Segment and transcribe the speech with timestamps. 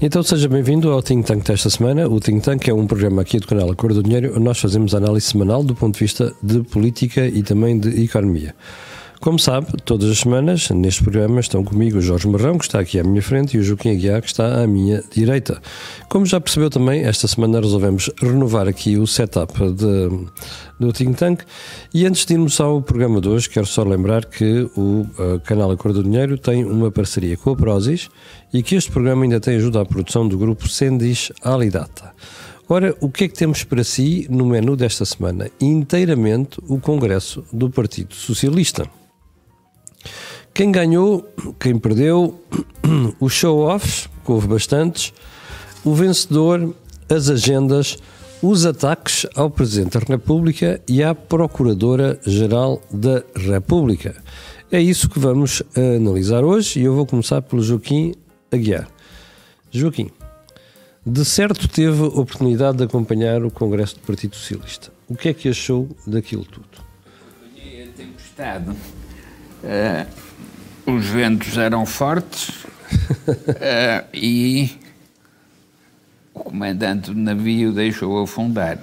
[0.00, 2.08] Então seja bem-vindo ao Think Tank desta semana.
[2.08, 5.26] O Think Tank é um programa aqui do canal Acordo do Dinheiro nós fazemos análise
[5.26, 8.54] semanal do ponto de vista de política e também de economia.
[9.20, 13.00] Como sabe, todas as semanas, neste programa, estão comigo o Jorge Marrão, que está aqui
[13.00, 15.60] à minha frente, e o Joaquim Aguiar, que está à minha direita.
[16.08, 20.26] Como já percebeu também, esta semana resolvemos renovar aqui o setup de,
[20.78, 21.42] do Think Tank.
[21.92, 25.72] E antes de irmos ao programa de hoje, quero só lembrar que o uh, canal
[25.72, 28.08] Acordo do Dinheiro tem uma parceria com a Prozis
[28.54, 32.12] e que este programa ainda tem ajuda à produção do grupo Sendis Alidata.
[32.68, 35.50] Ora, o que é que temos para si no menu desta semana?
[35.60, 38.97] Inteiramente o Congresso do Partido Socialista.
[40.58, 41.24] Quem ganhou,
[41.60, 42.42] quem perdeu,
[43.20, 45.14] os show-offs, que houve bastantes,
[45.84, 46.74] o vencedor,
[47.08, 47.96] as agendas,
[48.42, 54.20] os ataques ao Presidente da República e à Procuradora-Geral da República.
[54.68, 58.16] É isso que vamos analisar hoje e eu vou começar pelo Joaquim
[58.50, 58.88] Aguiar.
[59.70, 60.10] Joaquim,
[61.06, 64.90] de certo teve oportunidade de acompanhar o Congresso do Partido Socialista.
[65.08, 66.66] O que é que achou daquilo tudo?
[67.46, 68.70] Acompanhei a tempestade.
[69.62, 70.27] Uh
[70.88, 74.70] os ventos eram fortes uh, e
[76.32, 78.78] o comandante do navio deixou afundar.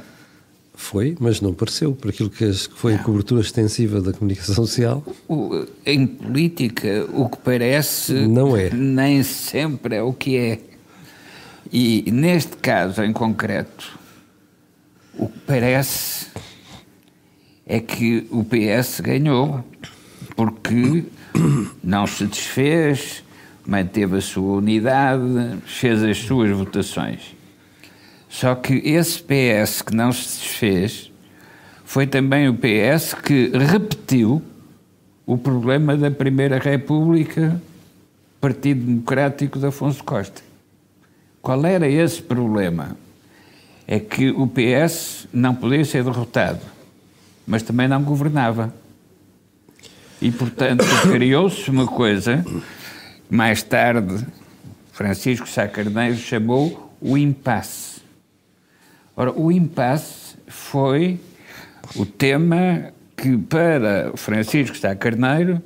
[0.75, 3.00] Foi, mas não pareceu, por aquilo que foi não.
[3.00, 5.03] a cobertura extensiva da comunicação social.
[5.28, 8.69] O, em política, o que parece não é.
[8.69, 10.59] nem sempre é o que é.
[11.72, 13.97] E neste caso em concreto,
[15.17, 16.28] o que parece
[17.66, 19.64] é que o PS ganhou,
[20.36, 21.06] porque
[21.83, 23.23] não se desfez,
[23.66, 27.36] manteve a sua unidade, fez as suas votações.
[28.30, 31.11] Só que esse PS que não se desfez
[31.83, 34.41] foi também o PS que repetiu
[35.25, 37.61] o problema da Primeira República,
[38.41, 40.41] Partido Democrático de Afonso Costa.
[41.41, 42.97] Qual era esse problema?
[43.88, 46.62] É que o PS não podia ser derrotado,
[47.46, 48.73] mas também não governava.
[50.25, 52.44] E, portanto, criou-se uma coisa
[53.30, 54.25] mais tarde
[54.91, 58.02] Francisco Sá Carneiro chamou o impasse.
[59.16, 61.19] Ora, o impasse foi
[61.96, 65.62] o tema que, para Francisco Sá Carneiro,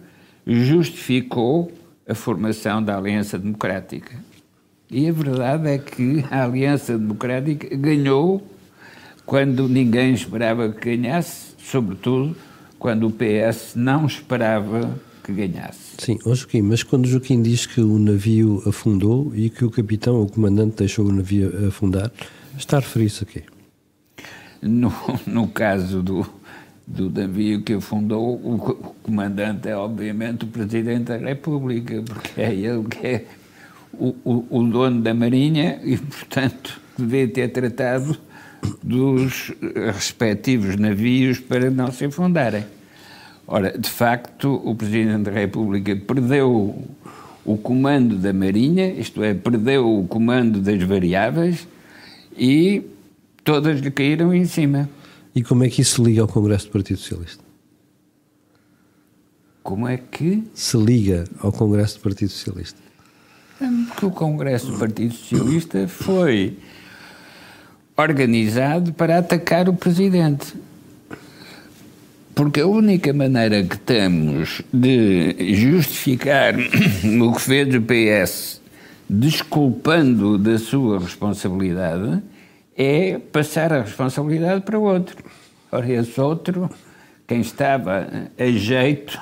[0.46, 1.72] justificou
[2.06, 4.14] a formação da Aliança Democrática.
[4.92, 8.46] E a verdade é que a Aliança Democrática ganhou
[9.26, 12.36] quando ninguém esperava que ganhasse, sobretudo
[12.80, 15.96] quando o PS não esperava que ganhasse.
[16.00, 19.70] Sim, oh Joaquim, mas quando o Joaquim diz que o navio afundou e que o
[19.70, 22.10] capitão, o comandante, deixou o navio afundar,
[22.58, 23.44] está a referir-se a quê?
[24.62, 24.92] No,
[25.28, 26.26] no caso do,
[26.88, 32.56] do navio que afundou, o, o, comandante é obviamente o Presidente da República, porque é
[32.56, 33.26] ele que é
[33.94, 38.18] o, o, o dono da Marinha e, portanto, devia ter tratado
[38.84, 39.52] dos
[39.94, 42.66] respectivos navios para não se afundarem.
[43.48, 46.76] Ora, de facto, o Presidente da República perdeu
[47.44, 51.68] o comando da Marinha, isto é, perdeu o comando das variáveis
[52.38, 52.84] e
[53.44, 54.88] todas lhe caíram em cima.
[55.34, 57.44] E como é que isso se liga ao Congresso do Partido Socialista?
[59.64, 60.44] Como é que?
[60.54, 62.80] Se liga ao Congresso do Partido Socialista.
[63.88, 66.58] Porque o Congresso do Partido Socialista foi
[68.00, 70.54] organizado para atacar o presidente.
[72.34, 76.56] Porque a única maneira que temos de justificar
[77.22, 78.62] o que fez o PS,
[79.10, 82.24] desculpando da sua responsabilidade,
[82.78, 85.18] é passar a responsabilidade para outro.
[85.70, 86.70] Ora, esse outro,
[87.28, 89.20] quem estava a jeito,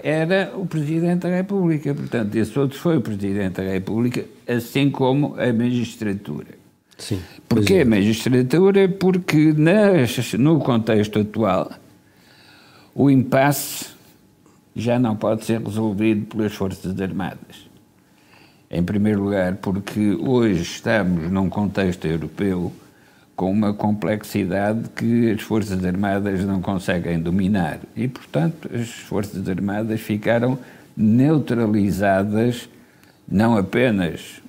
[0.00, 1.92] era o Presidente da República.
[1.92, 6.61] Portanto, esse outro foi o Presidente da República, assim como a magistratura.
[6.98, 7.20] Sim.
[7.48, 7.84] Porquê é.
[7.84, 8.88] magistratura?
[8.88, 11.70] Porque nas, no contexto atual
[12.94, 13.86] o impasse
[14.74, 17.68] já não pode ser resolvido pelas Forças Armadas.
[18.70, 22.72] Em primeiro lugar, porque hoje estamos num contexto europeu
[23.36, 27.80] com uma complexidade que as Forças Armadas não conseguem dominar.
[27.96, 30.58] E, portanto, as Forças Armadas ficaram
[30.96, 32.68] neutralizadas
[33.28, 34.41] não apenas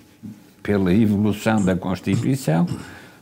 [0.64, 2.66] pela evolução da Constituição,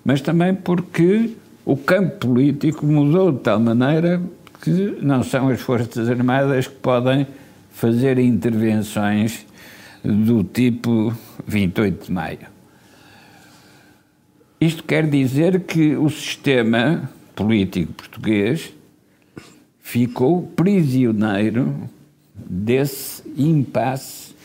[0.06, 1.32] mas também porque
[1.66, 4.22] o campo político mudou de tal maneira
[4.62, 7.26] que não são as Forças Armadas que podem
[7.72, 9.46] fazer intervenções
[10.04, 11.14] do tipo
[11.48, 12.52] 28 de maio.
[14.60, 18.72] Isto quer dizer que o sistema político português
[19.80, 21.90] ficou prisioneiro
[22.36, 24.36] desse impasse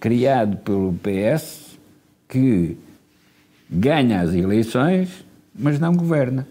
[0.00, 1.59] criado pelo PS
[2.30, 2.76] que
[3.68, 5.24] ganha as eleições,
[5.54, 6.46] mas não governa.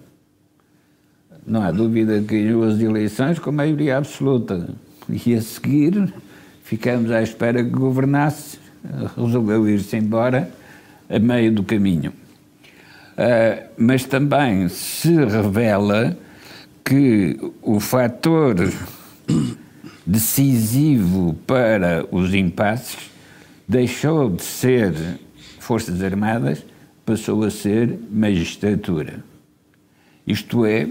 [1.48, 4.70] Não há dúvida que ganhou as eleições com maioria absoluta.
[5.26, 6.14] E a seguir
[6.64, 8.60] ficamos à espera que governasse,
[9.18, 10.52] resolveu ir-se embora
[11.10, 12.14] a meio do caminho.
[13.18, 16.16] Uh, mas também se revela
[16.86, 18.56] que o fator
[20.06, 23.10] decisivo para os impasses
[23.68, 24.94] deixou de ser
[25.70, 26.66] Forças Armadas,
[27.06, 29.24] passou a ser magistratura.
[30.26, 30.90] Isto é,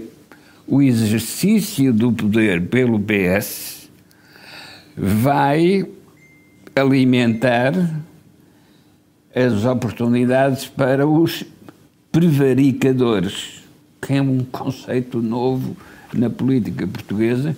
[0.65, 3.89] o exercício do poder pelo PS
[4.95, 5.85] vai
[6.73, 7.73] alimentar
[9.35, 11.43] as oportunidades para os
[12.09, 13.61] prevaricadores,
[14.01, 15.75] que é um conceito novo
[16.13, 17.53] na política portuguesa.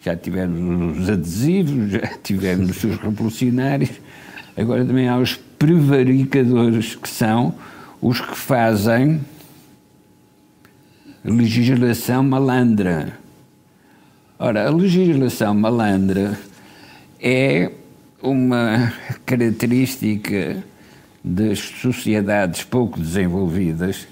[0.00, 3.92] Já tivemos os adesivos, já tivemos os revolucionários,
[4.56, 7.54] agora também há os prevaricadores, que são
[8.00, 9.20] os que fazem
[11.24, 13.16] legislação malandra.
[14.40, 16.36] Ora, a legislação malandra
[17.20, 17.70] é
[18.20, 18.92] uma
[19.24, 20.64] característica
[21.22, 24.08] das sociedades pouco desenvolvidas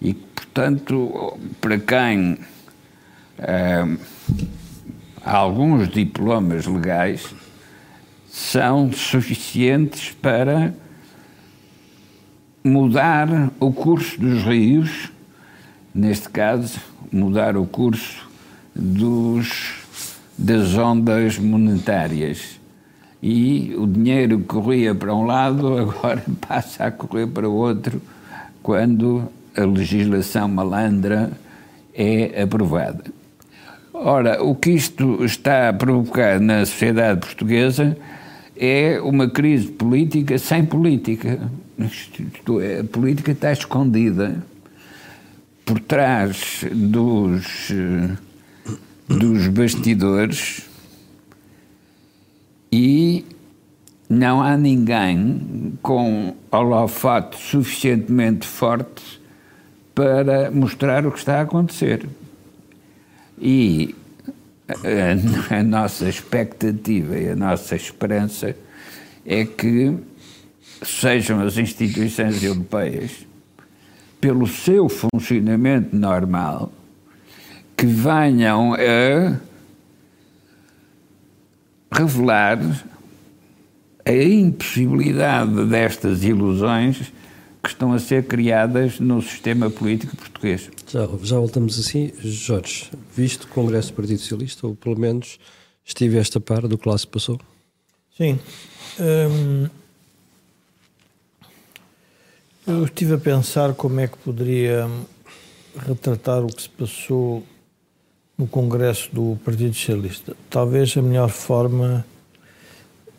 [0.00, 2.38] e, portanto, para quem
[3.40, 3.88] ah,
[5.24, 7.34] alguns diplomas legais
[8.30, 10.72] são suficientes para
[12.62, 15.10] mudar o curso dos rios
[15.94, 16.78] neste caso,
[17.12, 18.28] mudar o curso
[18.74, 19.74] dos,
[20.38, 22.60] das ondas monetárias.
[23.22, 28.00] E o dinheiro que corria para um lado agora passa a correr para o outro
[28.62, 29.24] quando
[29.56, 31.32] a legislação malandra
[31.92, 33.04] é aprovada.
[33.92, 37.96] Ora, o que isto está a provocar na sociedade portuguesa
[38.62, 41.50] é uma crise política sem política.
[42.60, 44.44] É, a política está escondida
[45.64, 47.72] por trás dos,
[49.08, 50.68] dos bastidores
[52.70, 53.24] e
[54.10, 59.22] não há ninguém com holofote suficientemente forte
[59.94, 62.06] para mostrar o que está a acontecer.
[63.40, 63.94] E
[65.50, 68.54] a, nossa expectativa e a nossa esperança
[69.24, 69.96] é que
[70.82, 73.26] sejam as instituições europeias
[74.20, 76.72] pelo seu funcionamento normal,
[77.76, 79.40] que venham a
[81.92, 82.58] revelar
[84.04, 87.12] a impossibilidade destas ilusões
[87.62, 90.70] que estão a ser criadas no sistema político português.
[90.88, 92.12] Já, já voltamos assim.
[92.18, 95.38] Jorge, visto o Congresso do Partido Socialista, ou pelo menos
[95.84, 97.38] estiveste a par do que lá se passou?
[98.16, 98.38] Sim.
[98.98, 99.68] Hum,
[102.66, 104.88] eu estive a pensar como é que poderia
[105.76, 107.42] retratar o que se passou
[108.36, 110.36] no Congresso do Partido Socialista.
[110.48, 112.04] Talvez a melhor forma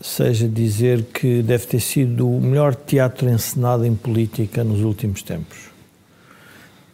[0.01, 5.57] seja dizer que deve ter sido o melhor teatro encenado em política nos últimos tempos.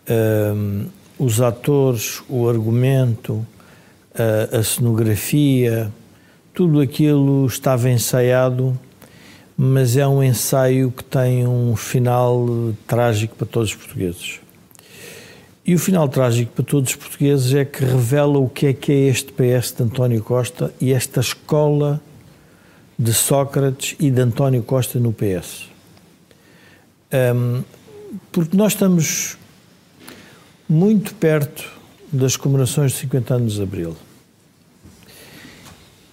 [0.09, 0.87] Um,
[1.17, 3.45] os atores, o argumento,
[4.13, 5.91] a, a cenografia,
[6.53, 8.77] tudo aquilo estava ensaiado
[9.57, 12.45] mas é um ensaio que tem um final
[12.85, 14.39] trágico para todos os portugueses.
[15.65, 18.91] E o final trágico para todos os portugueses é que revela o que é que
[18.91, 21.99] é este PS de António Costa e esta escola
[22.97, 25.69] de Sócrates e de António Costa no PS.
[27.13, 27.63] Um,
[28.31, 29.37] porque nós estamos
[30.67, 31.69] muito perto
[32.11, 33.95] das comemorações de 50 anos de Abril.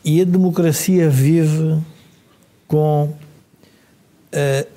[0.05, 1.81] E a democracia vive
[2.69, 3.17] com uh,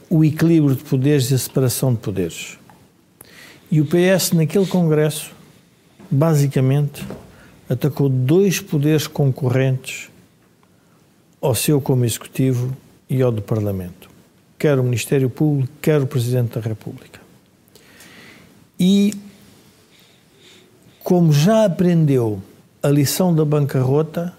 [0.09, 2.57] o equilíbrio de poderes e a separação de poderes.
[3.69, 5.31] E o PS, naquele Congresso,
[6.09, 7.05] basicamente
[7.69, 10.09] atacou dois poderes concorrentes
[11.41, 12.75] ao seu como Executivo
[13.09, 14.09] e ao do Parlamento,
[14.57, 17.19] quer o Ministério Público, quer o Presidente da República.
[18.79, 19.13] E,
[21.03, 22.41] como já aprendeu
[22.81, 24.33] a lição da bancarrota,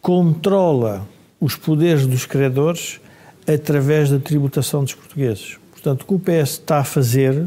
[0.00, 1.06] controla
[1.40, 3.00] os poderes dos credores
[3.46, 5.58] através da tributação dos portugueses.
[5.70, 7.46] Portanto, o que o PS está a fazer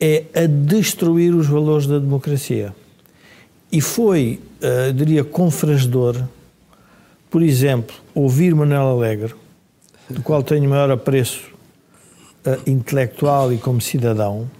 [0.00, 2.74] é a destruir os valores da democracia.
[3.70, 6.22] E foi, uh, diria, confrasdor,
[7.30, 9.34] por exemplo, ouvir Manuel Alegre,
[10.08, 11.42] do qual tenho maior apreço
[12.46, 14.50] uh, intelectual e como cidadão,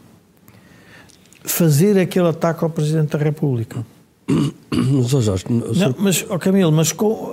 [1.45, 3.85] fazer aquele ataque ao Presidente da República.
[4.29, 7.33] Mas, Jorge, não, mas oh Camilo, mas com,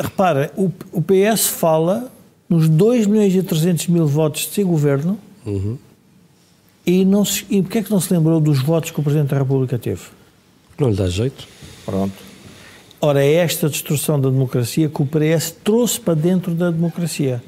[0.00, 2.12] repara, o, o PS fala
[2.48, 5.78] nos 2 milhões e 300 mil votos de seu governo Uhum.
[6.84, 9.30] E, não se, e porquê é que não se lembrou dos votos que o Presidente
[9.30, 10.02] da República teve?
[10.78, 11.46] Não lhe dá jeito.
[11.84, 12.14] Pronto.
[13.04, 17.42] Ora, é esta destruição da democracia que o PS trouxe para dentro da democracia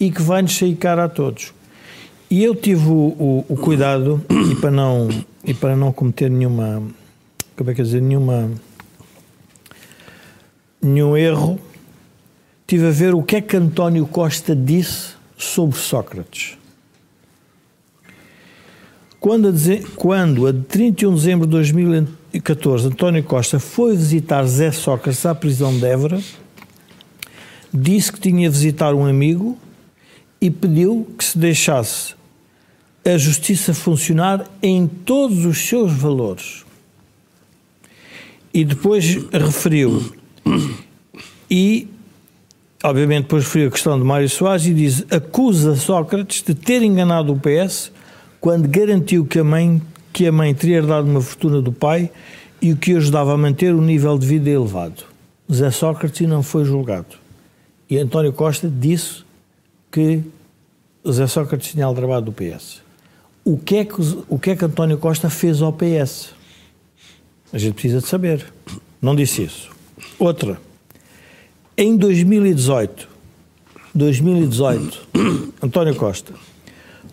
[0.00, 1.52] e que vai-nos sair cara a todos.
[2.30, 5.10] E eu tive o, o, o, cuidado, e para, não,
[5.44, 6.82] e para não cometer nenhuma,
[7.54, 8.50] como é que dizer, nenhuma,
[10.80, 11.60] nenhum erro,
[12.66, 16.56] tive a ver o que é que António Costa disse sobre Sócrates.
[19.20, 19.52] Quando a,
[19.96, 21.52] quando, a 31 de dezembro de
[22.34, 26.20] 2014, António Costa foi visitar Zé Sócrates à prisão de Évora,
[27.72, 29.56] disse que tinha visitar um amigo
[30.40, 32.14] e pediu que se deixasse
[33.04, 36.64] a justiça funcionar em todos os seus valores.
[38.52, 40.12] E depois referiu,
[41.48, 41.86] e
[42.82, 47.32] obviamente depois referiu a questão de Mário Soares e diz: acusa Sócrates de ter enganado
[47.32, 47.92] o PS
[48.40, 49.80] quando garantiu que a mãe,
[50.14, 52.08] que a mãe teria herdado uma fortuna do pai
[52.62, 55.02] e o que ajudava a manter o nível de vida elevado.
[55.52, 57.16] Zé Sócrates não foi julgado.
[57.90, 59.24] E António Costa disse
[59.90, 60.22] que
[61.10, 62.80] Zé Sócrates tinha aldrabado do PS.
[63.44, 63.94] O que, é que,
[64.28, 66.30] o que é que António Costa fez ao PS?
[67.52, 68.46] A gente precisa de saber.
[69.02, 69.70] Não disse isso.
[70.16, 70.60] Outra.
[71.76, 73.08] Em 2018,
[73.92, 75.08] 2018,
[75.60, 76.32] António Costa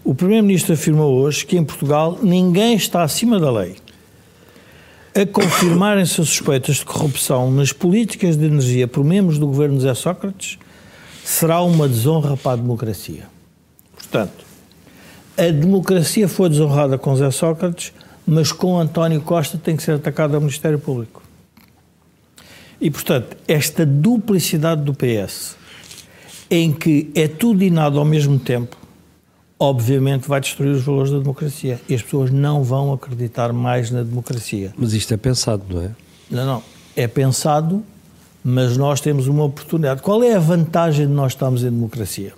[0.03, 3.75] o Primeiro-Ministro afirmou hoje que em Portugal ninguém está acima da lei.
[5.13, 9.83] A confirmarem-se as suspeitas de corrupção nas políticas de energia por membros do governo de
[9.83, 10.57] Zé Sócrates
[11.23, 13.27] será uma desonra para a democracia.
[13.93, 14.45] Portanto,
[15.37, 17.93] a democracia foi desonrada com Zé Sócrates,
[18.25, 21.21] mas com António Costa tem que ser atacado ao Ministério Público.
[22.79, 25.55] E, portanto, esta duplicidade do PS,
[26.49, 28.80] em que é tudo e nada ao mesmo tempo,
[29.61, 31.79] obviamente vai destruir os valores da democracia.
[31.87, 34.73] E as pessoas não vão acreditar mais na democracia.
[34.75, 35.91] Mas isto é pensado, não é?
[36.31, 36.63] Não, não.
[36.95, 37.83] É pensado,
[38.43, 40.01] mas nós temos uma oportunidade.
[40.01, 42.33] Qual é a vantagem de nós estarmos em democracia?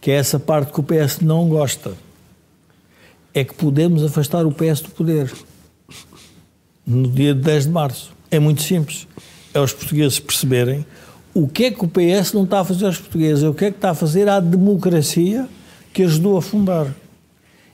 [0.00, 1.94] Que é essa parte que o PS não gosta.
[3.34, 5.32] É que podemos afastar o PS do poder
[6.86, 8.12] no dia 10 de março.
[8.30, 9.08] É muito simples.
[9.52, 10.86] É os portugueses perceberem
[11.34, 13.64] o que é que o PS não está a fazer aos portugueses, é o que
[13.64, 15.48] é que está a fazer à democracia
[15.96, 16.94] que ajudou a fundar.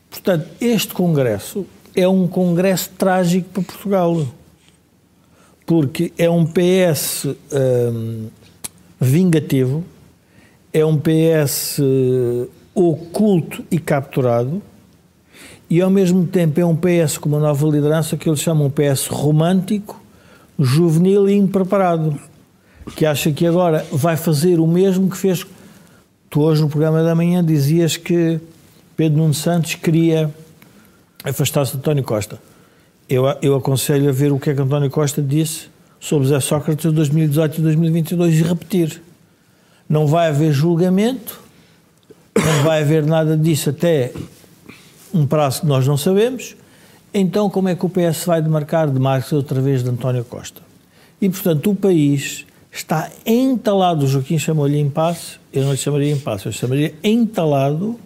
[0.09, 4.25] Portanto, este Congresso é um Congresso trágico para Portugal,
[5.67, 8.29] porque é um PS hum,
[9.01, 9.83] vingativo,
[10.73, 14.63] é um PS uh, oculto e capturado,
[15.69, 19.09] e ao mesmo tempo é um PS com uma nova liderança que eles chamam PS
[19.09, 20.01] romântico,
[20.57, 22.17] juvenil e impreparado,
[22.95, 25.45] que acha que agora vai fazer o mesmo que fez
[26.33, 28.41] Tu hoje no programa da manhã dizias que
[28.97, 30.35] Pedro Nuno Santos queria
[31.23, 32.41] afastar-se de António Costa.
[33.07, 35.69] Eu, eu aconselho a ver o que é que António Costa disse
[36.01, 39.03] sobre Zé Sócrates de 2018 e 2022 e repetir.
[39.87, 41.39] Não vai haver julgamento,
[42.35, 44.11] não vai haver nada disso até
[45.13, 46.57] um prazo que nós não sabemos.
[47.13, 50.63] Então, como é que o PS vai demarcar de Marcos outra vez de António Costa?
[51.21, 56.47] E, portanto, o país está entalado, o Joaquim chamou-lhe impasse, eu não lhe chamaria impasse,
[56.47, 58.01] eu chamaria entalado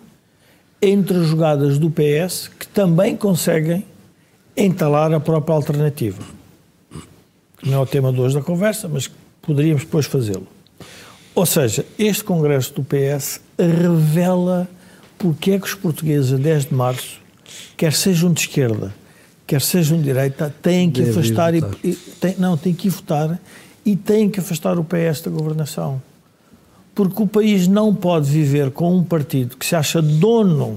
[0.83, 3.85] entre jogadas do PS que também conseguem
[4.57, 6.23] entalar a própria alternativa.
[7.63, 10.47] Não é o tema de hoje da conversa, mas poderíamos depois fazê-lo.
[11.35, 14.69] Ou seja, este Congresso do PS revela
[15.19, 17.21] porque é que os portugueses, a 10 de março,
[17.77, 18.95] quer sejam de esquerda,
[19.47, 22.91] quer sejam de direita, têm que Deve afastar e, e têm, não, têm que ir
[22.91, 23.41] votar
[23.87, 26.03] e têm que afastar o PS da governação.
[26.93, 30.77] Porque o país não pode viver com um partido que se acha dono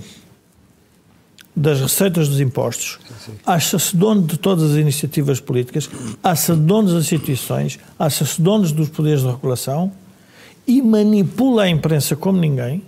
[1.56, 3.00] das receitas dos impostos,
[3.46, 5.90] acha-se dono de todas as iniciativas políticas,
[6.24, 9.92] acha-se dono das instituições, acha-se dono dos poderes de regulação
[10.68, 12.84] e manipula a imprensa como ninguém.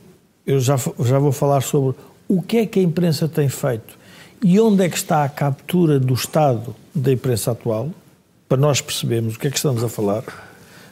[0.45, 1.95] Eu já, já vou falar sobre
[2.27, 3.97] o que é que a imprensa tem feito
[4.43, 7.89] e onde é que está a captura do Estado da imprensa atual
[8.51, 10.23] para nós percebermos o que é que estamos a falar,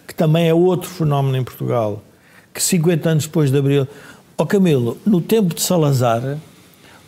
[0.08, 2.01] que também é outro fenómeno em Portugal,
[2.54, 3.86] que 50 anos depois de Abril...
[4.38, 6.38] Ó oh Camilo, no tempo de Salazar,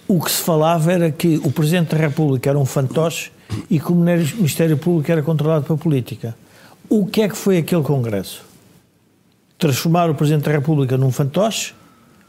[0.10, 3.31] o que se falava era que o Presidente da República era um fantoche
[3.70, 6.36] e que o Ministério Público era controlado pela política.
[6.89, 8.43] O que é que foi aquele Congresso?
[9.58, 11.74] Transformar o Presidente da República num fantoche,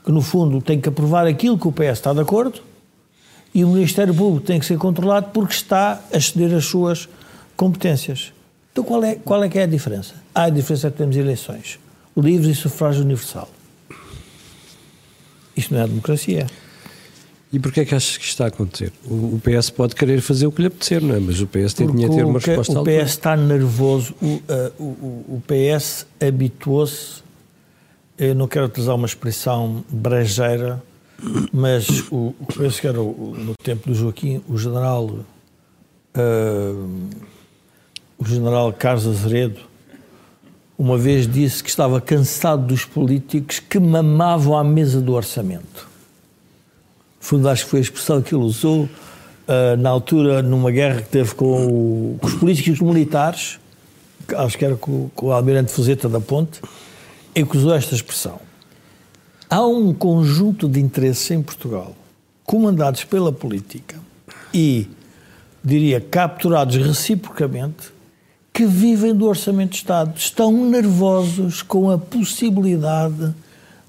[0.04, 2.60] que no fundo tem que aprovar aquilo que o PS está de acordo,
[3.52, 7.08] e o Ministério Público tem que ser controlado porque está a ceder as suas
[7.56, 8.32] competências.
[8.72, 10.14] Então qual é, qual é que é a diferença?
[10.34, 11.78] Há a diferença é que temos eleições,
[12.16, 13.48] livres e sufrágio universal.
[15.56, 16.46] Isto não é democracia.
[17.52, 18.90] E porquê é que achas que isto está a acontecer?
[19.04, 21.20] O, PS pode querer fazer o que lhe apetecer, não é?
[21.20, 24.42] Mas o PS tem de ter uma resposta O PS está nervoso, o, uh,
[24.78, 27.22] o, o PS habituou-se,
[28.16, 30.82] eu não quero utilizar uma expressão brejeira,
[31.52, 35.24] mas o, penso que era no tempo do Joaquim, o general, uh,
[38.30, 39.60] o general Carlos Azeredo,
[40.78, 45.88] uma vez disse que estava cansado dos políticos que mamavam à mesa do orçamento.
[47.20, 51.08] Fundo, acho que foi a expressão que ele usou uh, na altura, numa guerra que
[51.08, 53.60] teve com, o, com os políticos militares,
[54.36, 56.60] acho que era com, com o almirante Fuzeta da Ponte,
[57.34, 58.40] em que usou esta expressão.
[59.48, 61.94] Há um conjunto de interesses em Portugal,
[62.44, 63.96] comandados pela política
[64.52, 64.88] e,
[65.62, 67.92] diria, capturados reciprocamente,
[68.52, 70.12] que vivem do Orçamento de Estado.
[70.16, 73.34] Estão nervosos com a possibilidade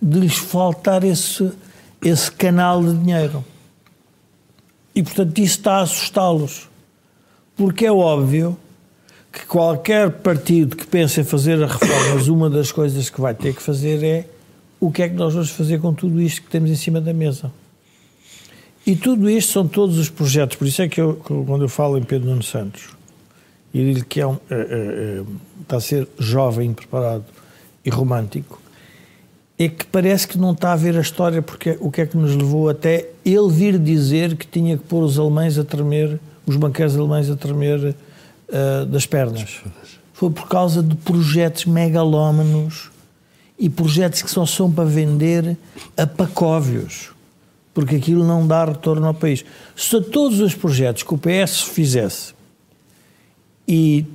[0.01, 1.51] de lhes faltar esse,
[2.01, 3.43] esse canal de dinheiro.
[4.95, 6.69] E, portanto, isso está a assustá-los.
[7.55, 8.57] Porque é óbvio
[9.31, 13.55] que qualquer partido que pense em fazer a reformas, uma das coisas que vai ter
[13.55, 14.29] que fazer é
[14.79, 17.13] o que é que nós vamos fazer com tudo isto que temos em cima da
[17.13, 17.51] mesa.
[18.85, 20.57] E tudo isto são todos os projetos.
[20.57, 22.89] Por isso é que eu, quando eu falo em Pedro Nuno Santos,
[23.73, 25.23] e digo que é um, é, é, é,
[25.61, 27.25] está a ser jovem, preparado
[27.83, 28.61] e romântico,
[29.57, 32.17] é que parece que não está a ver a história, porque o que é que
[32.17, 36.55] nos levou até ele vir dizer que tinha que pôr os alemães a tremer, os
[36.55, 37.95] banqueiros alemães a tremer
[38.49, 39.61] uh, das pernas.
[40.13, 42.91] Foi por causa de projetos megalómanos
[43.57, 45.57] e projetos que só são para vender
[45.95, 47.11] a pacóvios,
[47.73, 49.45] porque aquilo não dá retorno ao país.
[49.75, 52.33] Se todos os projetos que o PS fizesse
[53.67, 54.05] e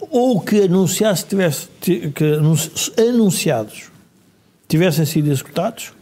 [0.00, 3.90] ou que anunciasse tivesse que anunciados
[4.66, 5.92] tivessem sido executados,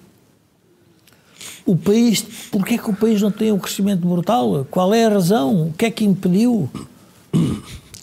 [1.65, 4.65] o país, porquê é que o país não tem um crescimento brutal?
[4.71, 5.69] Qual é a razão?
[5.69, 6.71] O que é que impediu?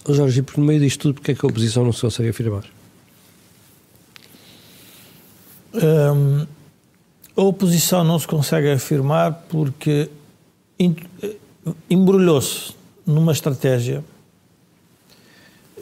[0.10, 2.30] Jorge, e por no meio disto tudo, porquê é que a oposição não se consegue
[2.30, 2.66] afirmar?
[5.74, 6.46] Hum,
[7.36, 10.10] a oposição não se consegue afirmar porque
[11.90, 12.74] embrulhou-se
[13.06, 14.04] numa estratégia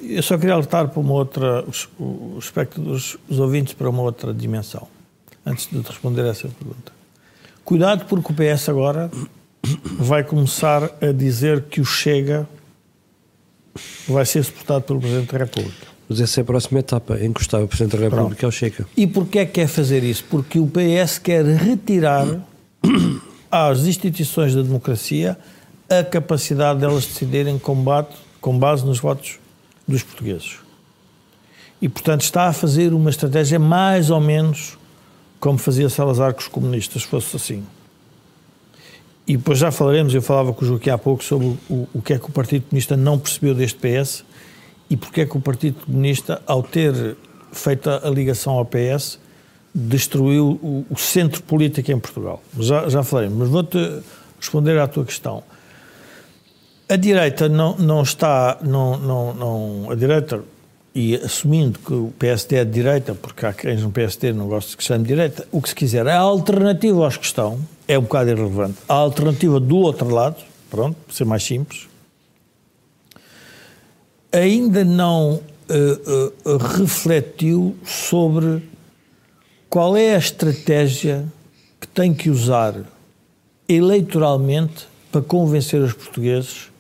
[0.01, 1.63] eu só queria alertar para uma outra,
[1.99, 4.87] o espectro dos ouvintes para uma outra dimensão,
[5.45, 6.91] antes de responder a essa pergunta.
[7.63, 9.11] Cuidado porque o PS agora
[9.99, 12.47] vai começar a dizer que o Chega
[14.07, 15.87] vai ser suportado pelo Presidente da República.
[16.09, 18.45] Mas essa é a próxima etapa, encostar o Presidente da República Pronto.
[18.45, 18.85] ao Chega.
[18.97, 20.25] E porquê é que quer fazer isso?
[20.29, 22.27] Porque o PS quer retirar
[23.49, 25.37] às instituições da democracia
[25.89, 29.40] a capacidade delas decidirem combate, com base nos votos
[29.91, 30.57] dos portugueses.
[31.81, 34.77] E, portanto, está a fazer uma estratégia mais ou menos
[35.39, 37.63] como fazia Salazar com os comunistas, fosse assim.
[39.27, 42.13] E depois já falaremos, eu falava com o Joaquim há pouco sobre o, o que
[42.13, 44.23] é que o Partido Comunista não percebeu deste PS
[44.89, 47.15] e porque é que o Partido Comunista, ao ter
[47.51, 49.19] feito a ligação ao PS,
[49.73, 52.43] destruiu o, o centro político em Portugal.
[52.59, 53.77] Já, já falaremos, mas vou-te
[54.39, 55.43] responder à tua questão.
[56.91, 58.57] A direita não, não está.
[58.61, 60.43] Não, não, não, a direita,
[60.93, 64.75] e assumindo que o PSD é de direita, porque há quem no PSD não gosta
[64.75, 68.01] que chame de direita, o que se quiser, a alternativa aos que estão é um
[68.01, 68.79] bocado irrelevante.
[68.89, 70.35] A alternativa do outro lado,
[70.69, 71.87] pronto, para ser mais simples,
[74.29, 78.67] ainda não uh, uh, refletiu sobre
[79.69, 81.23] qual é a estratégia
[81.79, 82.75] que tem que usar
[83.65, 86.70] eleitoralmente para convencer os portugueses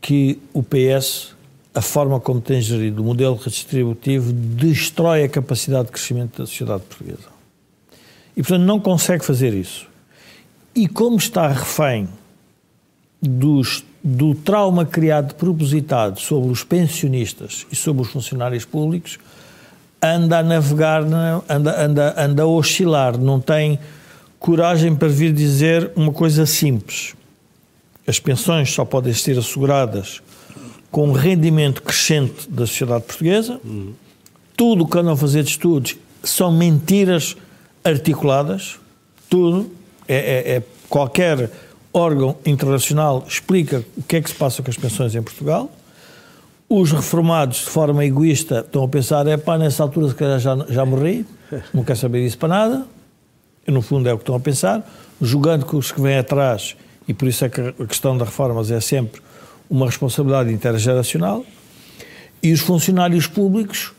[0.00, 1.34] que o PS,
[1.74, 6.84] a forma como tem gerido o modelo redistributivo, destrói a capacidade de crescimento da sociedade
[6.84, 7.28] portuguesa.
[8.36, 9.86] E, portanto, não consegue fazer isso.
[10.74, 12.08] E como está refém
[13.20, 19.18] dos, do trauma criado propositado sobre os pensionistas e sobre os funcionários públicos,
[20.02, 21.02] anda a navegar,
[21.48, 23.78] anda, anda, anda a oscilar, não tem
[24.38, 27.14] coragem para vir dizer uma coisa simples
[28.06, 30.22] as pensões só podem ser asseguradas
[30.90, 33.60] com um rendimento crescente da sociedade portuguesa.
[34.56, 37.36] Tudo o que andam a fazer de estudos são mentiras
[37.84, 38.78] articuladas.
[39.28, 39.70] Tudo.
[40.08, 41.50] É, é, é, qualquer
[41.92, 45.70] órgão internacional explica o que é que se passa com as pensões em Portugal.
[46.68, 50.56] Os reformados, de forma egoísta, estão a pensar: é pá, nessa altura, se calhar já,
[50.68, 51.26] já morri,
[51.74, 52.86] não quer saber disso para nada.
[53.66, 54.88] E, no fundo, é o que estão a pensar,
[55.20, 56.76] julgando que os que vêm atrás
[57.08, 59.20] e por isso é que a questão das reformas é sempre
[59.68, 61.44] uma responsabilidade intergeracional,
[62.42, 63.92] e os funcionários públicos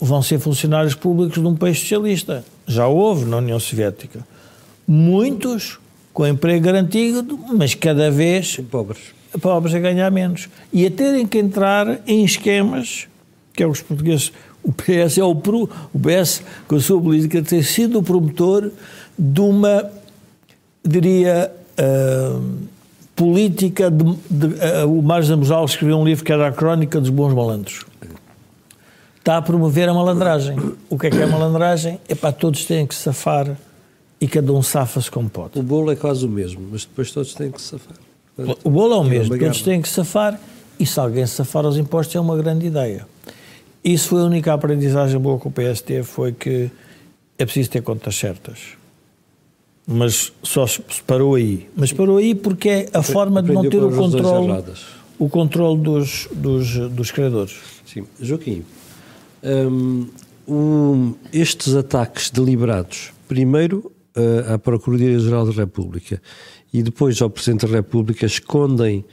[0.00, 2.44] vão ser funcionários públicos de um país socialista.
[2.66, 4.26] Já houve na União Soviética.
[4.86, 5.78] Muitos
[6.12, 8.98] com emprego garantido, mas cada vez pobres.
[9.40, 10.48] pobres a ganhar menos.
[10.72, 13.06] E a terem que entrar em esquemas,
[13.52, 14.32] que é os portugueses,
[14.62, 18.70] o PS é o, pro, o PS, com a sua política, ter sido o promotor
[19.18, 19.90] de uma,
[20.82, 22.42] diria, uh,
[23.14, 27.10] política de, de uh, o Mário Zambojal escreveu um livro que era a Crónica dos
[27.10, 27.84] Bons Malandros.
[29.18, 30.56] Está a promover a malandragem.
[30.88, 31.98] O que é que é a malandragem?
[32.08, 33.56] É para todos têm que safar
[34.20, 35.58] e cada um safa-se como pode.
[35.58, 37.96] O bolo é quase o mesmo, mas depois todos têm que safar.
[38.62, 40.38] O bolo é o mesmo, todos têm que safar
[40.78, 43.06] e se alguém safar aos impostos é uma grande ideia.
[43.82, 46.70] Isso foi a única aprendizagem boa que o PS teve, foi que
[47.38, 48.58] é preciso ter contas certas.
[49.86, 50.66] Mas só
[51.06, 51.68] parou aí.
[51.76, 54.64] Mas parou aí porque é a forma de não ter o controle,
[55.18, 57.54] o controle dos, dos, dos credores.
[57.86, 58.04] Sim.
[58.20, 58.64] Joaquim,
[59.44, 60.08] hum,
[60.48, 66.20] um, estes ataques deliberados, primeiro uh, à Procuradoria-Geral da República
[66.72, 69.04] e depois ao Presidente da República, escondem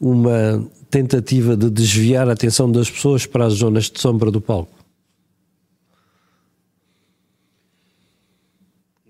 [0.00, 4.72] uma tentativa de desviar a atenção das pessoas para as zonas de sombra do palco?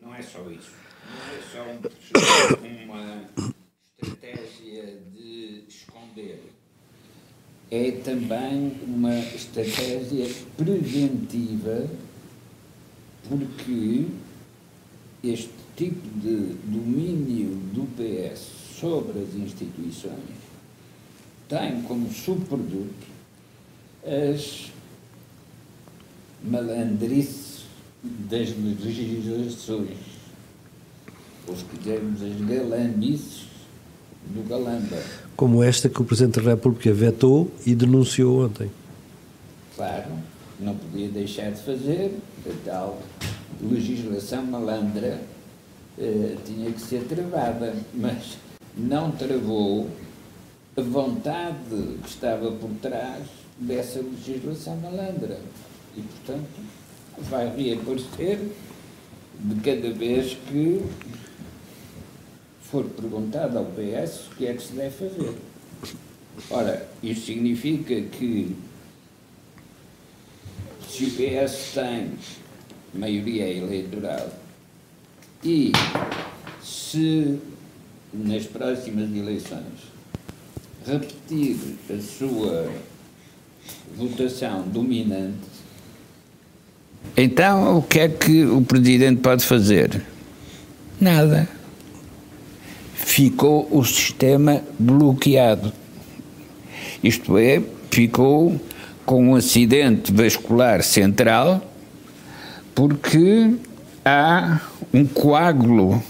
[0.00, 0.72] Não é só isso.
[1.06, 1.62] Não é só
[2.84, 3.30] uma
[4.02, 6.42] estratégia de esconder.
[7.76, 11.90] É também uma estratégia preventiva,
[13.28, 14.06] porque
[15.24, 20.36] este tipo de domínio do PS sobre as instituições
[21.48, 23.08] tem como subproduto
[24.04, 24.70] as
[26.44, 27.64] malandrices
[28.30, 29.98] das legislações,
[31.48, 33.48] ou se quisermos as galamices
[34.26, 35.23] do galamba.
[35.36, 38.70] Como esta que o Presidente da República vetou e denunciou ontem.
[39.74, 40.10] Claro,
[40.60, 42.16] não podia deixar de fazer,
[42.46, 43.02] a tal
[43.60, 45.20] legislação malandra
[45.98, 48.36] eh, tinha que ser travada, mas
[48.76, 49.88] não travou
[50.76, 53.22] a vontade que estava por trás
[53.58, 55.38] dessa legislação malandra.
[55.96, 56.48] E, portanto,
[57.18, 58.40] vai reaparecer
[59.38, 60.82] de cada vez que
[62.74, 65.32] for perguntado ao PS o que é que se deve fazer.
[66.50, 68.56] Ora, isso significa que
[70.88, 72.10] se o PS tem
[72.92, 74.28] maioria eleitoral
[75.44, 75.70] e
[76.64, 77.38] se
[78.12, 79.92] nas próximas eleições
[80.84, 81.56] repetir
[81.88, 82.72] a sua
[83.96, 85.46] votação dominante,
[87.16, 90.02] então o que é que o Presidente pode fazer?
[91.00, 91.53] Nada.
[93.14, 95.72] Ficou o sistema bloqueado.
[97.00, 98.60] Isto é, ficou
[99.06, 101.62] com um acidente vascular central
[102.74, 103.54] porque
[104.04, 104.60] há
[104.92, 106.02] um coágulo uh,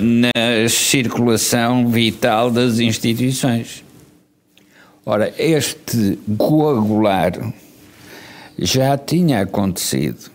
[0.00, 3.82] na circulação vital das instituições.
[5.04, 7.32] Ora, este coagular
[8.56, 10.30] já tinha acontecido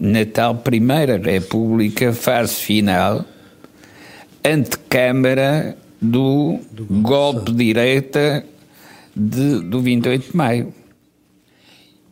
[0.00, 3.24] na tal Primeira República, fase final,
[4.44, 8.44] antecâmara do, do golpe de direita
[9.14, 10.74] de, do 28 de maio.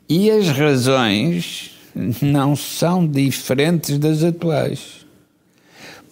[0.08, 1.72] E as razões
[2.22, 5.00] não são diferentes das atuais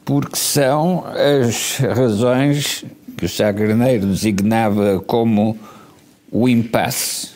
[0.08, 1.04] porque são
[1.44, 2.82] as razões
[3.14, 5.54] que o Sá Carneiro designava como
[6.32, 7.28] o impasse,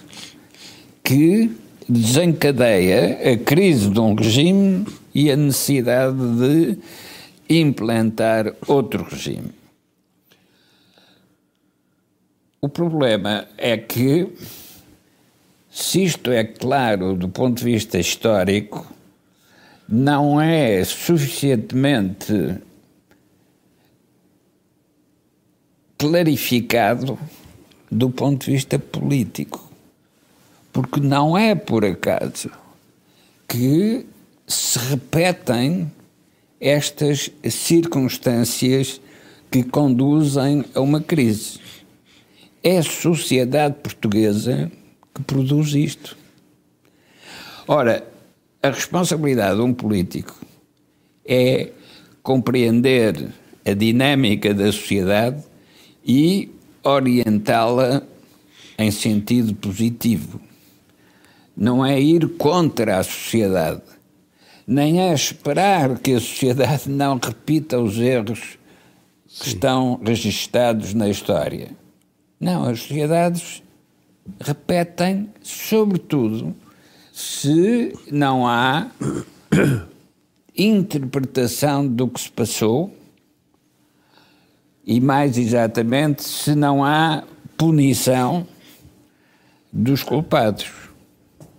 [1.05, 1.51] que
[1.87, 6.79] desencadeia a crise de um regime e a necessidade de
[7.59, 9.51] implantar outro regime.
[12.61, 14.29] O problema é que,
[15.71, 18.87] se isto é claro do ponto de vista histórico,
[19.89, 22.33] não é suficientemente
[25.99, 27.19] clarificado
[27.91, 29.71] do ponto de vista político.
[30.73, 32.51] Porque não é por acaso
[33.47, 34.07] que
[34.47, 35.91] se repetem
[36.63, 39.01] estas circunstâncias
[39.51, 41.59] que conduzem a uma crise.
[42.63, 44.71] É a sociedade portuguesa
[45.13, 46.17] que produz isto.
[47.67, 48.07] Ora,
[48.63, 50.39] a responsabilidade de um político
[51.27, 51.73] é
[52.23, 53.29] compreender
[53.67, 55.43] a dinâmica da sociedade
[56.07, 56.49] e
[56.85, 58.05] orientá-la
[58.79, 60.41] em sentido positivo.
[61.57, 63.83] Não é ir contra a sociedade,
[64.73, 68.59] nem é esperar que a sociedade não repita os erros
[69.27, 69.51] que Sim.
[69.51, 71.71] estão registados na história.
[72.41, 73.63] Não, as sociedades
[74.41, 76.55] repetem, sobretudo,
[77.13, 78.91] se não há
[80.57, 82.95] interpretação do que se passou
[84.85, 87.23] e, mais exatamente, se não há
[87.57, 88.47] punição
[89.73, 90.67] dos culpados.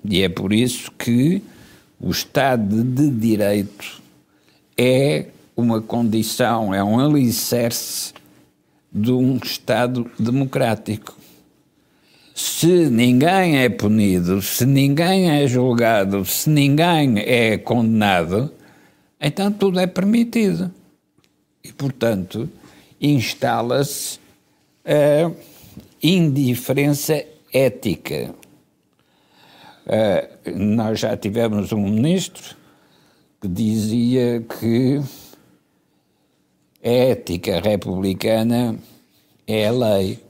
[0.03, 1.41] E é por isso que
[1.99, 4.01] o Estado de Direito
[4.77, 8.13] é uma condição, é um alicerce
[8.91, 11.15] de um Estado democrático.
[12.35, 18.51] Se ninguém é punido, se ninguém é julgado, se ninguém é condenado,
[19.21, 20.71] então tudo é permitido.
[21.63, 22.49] E, portanto,
[22.99, 24.19] instala-se
[24.83, 25.31] a
[26.01, 28.33] indiferença ética.
[29.85, 32.55] Uh, nós já tivemos um ministro
[33.41, 35.01] que dizia que
[36.81, 38.77] a ética republicana
[39.45, 40.23] é a lei.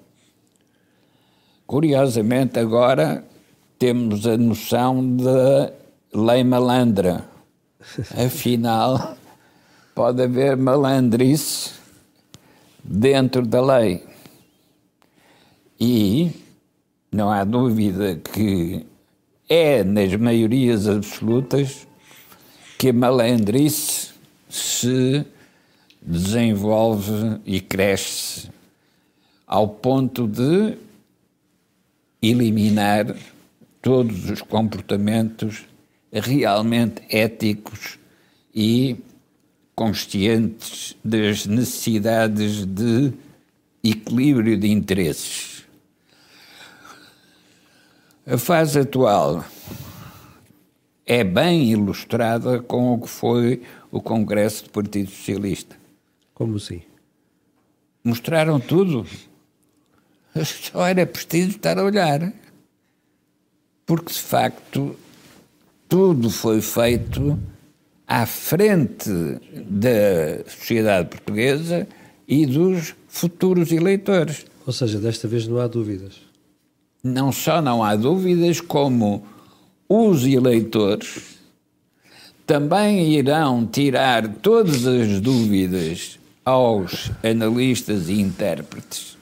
[1.68, 3.24] Curiosamente, agora
[3.78, 5.72] temos a noção da
[6.14, 7.26] lei malandra.
[8.26, 9.16] Afinal,
[9.94, 11.72] pode haver malandrice
[12.84, 14.04] dentro da lei.
[15.80, 16.32] E
[17.12, 18.86] não há dúvida que
[19.48, 21.88] é nas maiorias absolutas
[22.78, 24.12] que a malandrice
[24.50, 25.26] se
[26.02, 28.50] desenvolve e cresce
[29.48, 30.78] ao ponto de
[32.22, 33.16] eliminar
[33.82, 35.66] todos os comportamentos
[36.12, 38.00] realmente éticos
[38.54, 38.96] e
[39.76, 43.12] conscientes das necessidades de
[43.84, 45.63] equilíbrio de interesses.
[48.26, 49.44] A fase atual
[51.06, 55.76] é bem ilustrada com o que foi o Congresso do Partido Socialista.
[56.34, 56.84] Como assim?
[58.02, 59.06] Mostraram tudo.
[60.42, 62.32] Só era preciso estar a olhar.
[63.86, 64.96] Porque, de facto,
[65.90, 67.38] tudo foi feito
[68.08, 69.10] à frente
[69.68, 71.86] da sociedade portuguesa
[72.26, 74.46] e dos futuros eleitores.
[74.66, 76.33] Ou seja, desta vez não há dúvidas.
[77.04, 79.24] Não só não há dúvidas, como
[79.90, 81.34] os eleitores
[82.48, 89.18] também irão tirar todas as dúvidas aos analistas e intérpretes.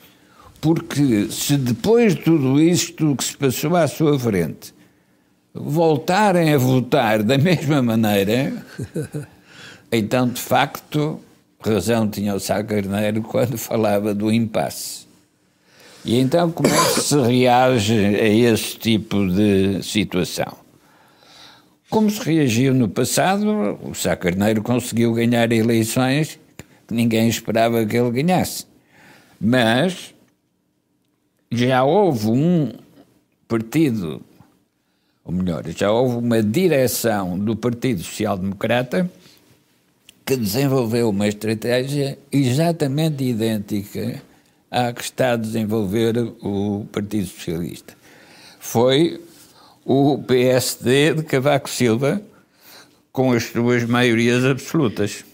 [0.60, 4.74] Porque se depois de tudo isto que se passou à sua frente
[5.54, 8.54] voltarem a votar da mesma maneira,
[9.92, 11.20] então de facto
[11.60, 15.11] razão tinha o Sá Carneiro quando falava do impasse.
[16.04, 20.58] E então como é que se reage a esse tipo de situação?
[21.90, 26.40] Como se reagiu no passado, o Sá Carneiro conseguiu ganhar eleições
[26.88, 28.66] que ninguém esperava que ele ganhasse.
[29.40, 30.14] Mas
[31.52, 32.72] já houve um
[33.48, 34.22] partido,
[35.24, 39.12] ou melhor, já houve uma direção do Partido Social Democrata
[40.26, 44.22] que desenvolveu uma estratégia exatamente idêntica
[44.72, 47.94] à que está a desenvolver o Partido Socialista.
[48.58, 49.22] Foi
[49.86, 52.22] o PSD de Cavaco Silva
[53.12, 55.26] com as suas maiorias absolutas.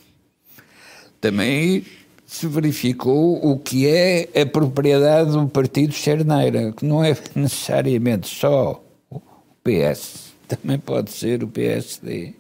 [1.21, 1.86] Também
[2.26, 8.84] se verificou o que é a propriedade do Partido Cerneira, que não é necessariamente só
[9.10, 9.21] o
[9.63, 12.34] PS, também pode ser o PSD.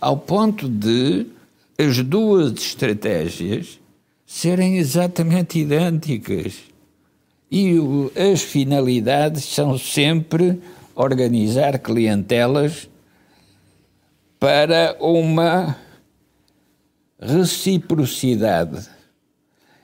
[0.00, 1.26] Ao ponto de
[1.78, 3.78] as duas estratégias
[4.34, 6.54] serem exatamente idênticas.
[7.48, 10.60] E o, as finalidades são sempre
[10.92, 12.90] organizar clientelas
[14.40, 15.76] para uma
[17.20, 18.88] reciprocidade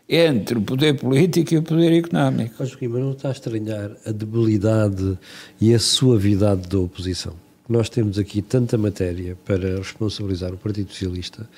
[0.08, 2.56] entre o poder político e o poder económico.
[2.58, 5.16] Mas, Joaquim, não está a estranhar a debilidade
[5.60, 7.34] e a suavidade da oposição?
[7.68, 11.48] Nós temos aqui tanta matéria para responsabilizar o Partido Socialista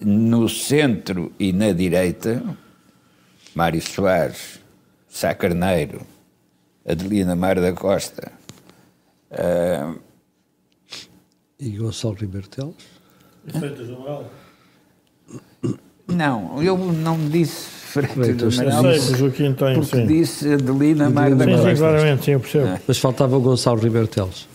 [0.00, 2.42] no centro e na direita,
[3.58, 4.60] Mário Soares,
[5.08, 6.02] Sá Carneiro,
[6.88, 8.30] Adelina Mar da Costa.
[9.32, 9.98] Uh,
[11.58, 12.76] e Gonçalo Ribeiro Teles?
[13.48, 14.30] Freitas Amaral?
[16.06, 18.94] Não, eu não disse Freitas do Amaral.
[18.94, 20.06] Sei, Joaquim tem, porque sim.
[20.06, 21.70] disse Adelina Mar da Costa.
[21.70, 22.80] Sim, claramente, sim, eu percebo.
[22.86, 24.46] Mas faltava o Gonçalo Ribeiro Teles.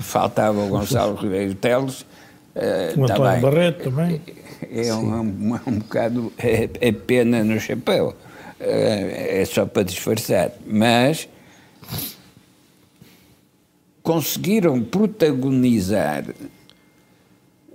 [0.00, 2.00] Faltava o Gonçalo Ribeiro Teles.
[2.00, 4.22] Uh, o tá António Barreto também.
[4.70, 8.16] É, é um, um, um, bocado é, é pena no chapéu.
[8.60, 8.64] Uh,
[9.40, 10.52] é só para disfarçar.
[10.66, 11.28] Mas
[14.02, 16.24] conseguiram protagonizar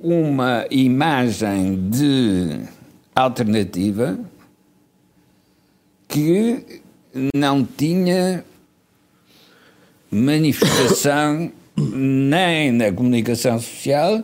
[0.02, 2.62] uma imagem de
[3.15, 4.17] alternativa
[6.08, 6.82] que
[7.34, 8.45] não tinha
[10.12, 14.23] manifestação nem na comunicação social,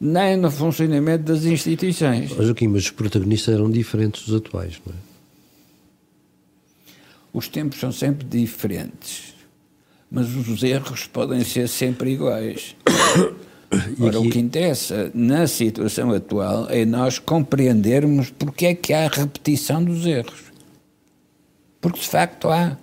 [0.00, 2.32] nem no funcionamento das instituições.
[2.36, 4.98] Mas, Joaquim, mas os protagonistas eram diferentes dos atuais, não é?
[7.32, 9.38] Os tempos são sempre diferentes
[10.10, 12.74] mas os erros podem ser sempre iguais.
[14.00, 19.84] Ora, o que interessa na situação atual é nós compreendermos porque é que há repetição
[19.84, 20.44] dos erros.
[21.80, 22.78] Porque de facto há.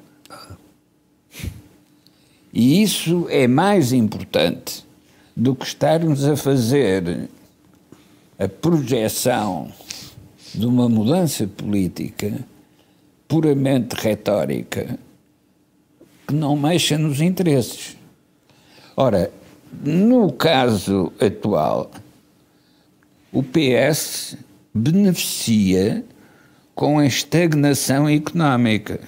[2.54, 4.85] E isso é mais importante
[5.36, 7.30] do que estarmos a fazer
[8.40, 9.72] a projeção
[10.54, 12.40] de uma mudança política
[13.28, 14.98] puramente retórica
[16.28, 17.98] que não mexa nos interesses.
[18.96, 19.32] Ora,
[19.84, 21.92] no caso atual,
[23.32, 24.38] o PS
[24.74, 26.04] beneficia
[26.74, 29.00] com a estagnação económica,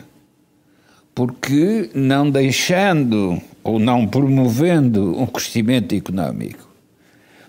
[1.16, 6.70] porque não deixando ou não promovendo um crescimento económico,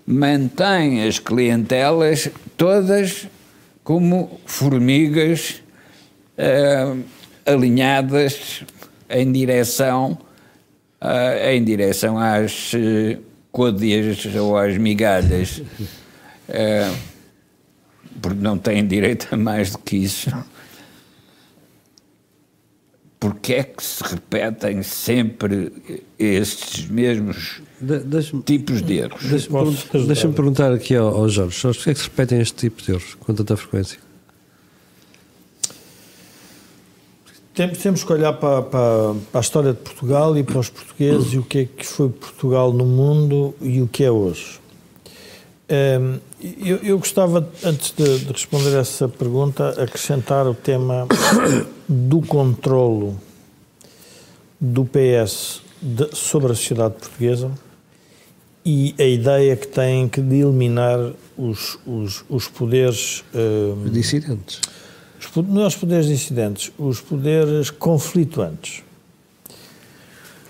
[0.05, 3.25] mantém as clientelas todas
[3.85, 5.63] como formigas
[6.37, 7.01] uh,
[7.45, 8.65] alinhadas
[9.09, 10.17] em direção,
[11.01, 13.17] uh, em direção às uh,
[13.49, 15.59] côdeas ou às migalhas,
[16.49, 16.97] uh,
[18.21, 20.29] porque não têm direito a mais do que isso.
[23.19, 25.73] Porque é que se repetem sempre
[26.17, 27.99] estes mesmos de,
[28.43, 29.21] tipos de erros?
[29.23, 32.81] Deixa-me deixa perguntar aqui ao, ao Jorge, Jorge, porquê é que se repetem este tipo
[32.81, 33.99] de erros com tanta frequência?
[37.53, 41.33] Temos, temos que olhar para, para, para, a história de Portugal e para os portugueses
[41.33, 44.58] e o que é que foi Portugal no mundo e o que é hoje.
[45.71, 46.19] Um,
[46.65, 51.07] eu, eu, gostava, antes de, de, responder essa pergunta, acrescentar o tema
[51.87, 53.19] do controlo
[54.59, 57.51] do PS de, sobre a sociedade portuguesa
[58.65, 64.59] e a ideia que tem que de eliminar os, os, os poderes um, dissidentes
[65.19, 68.83] os, não é os poderes dissidentes, os poderes conflituantes.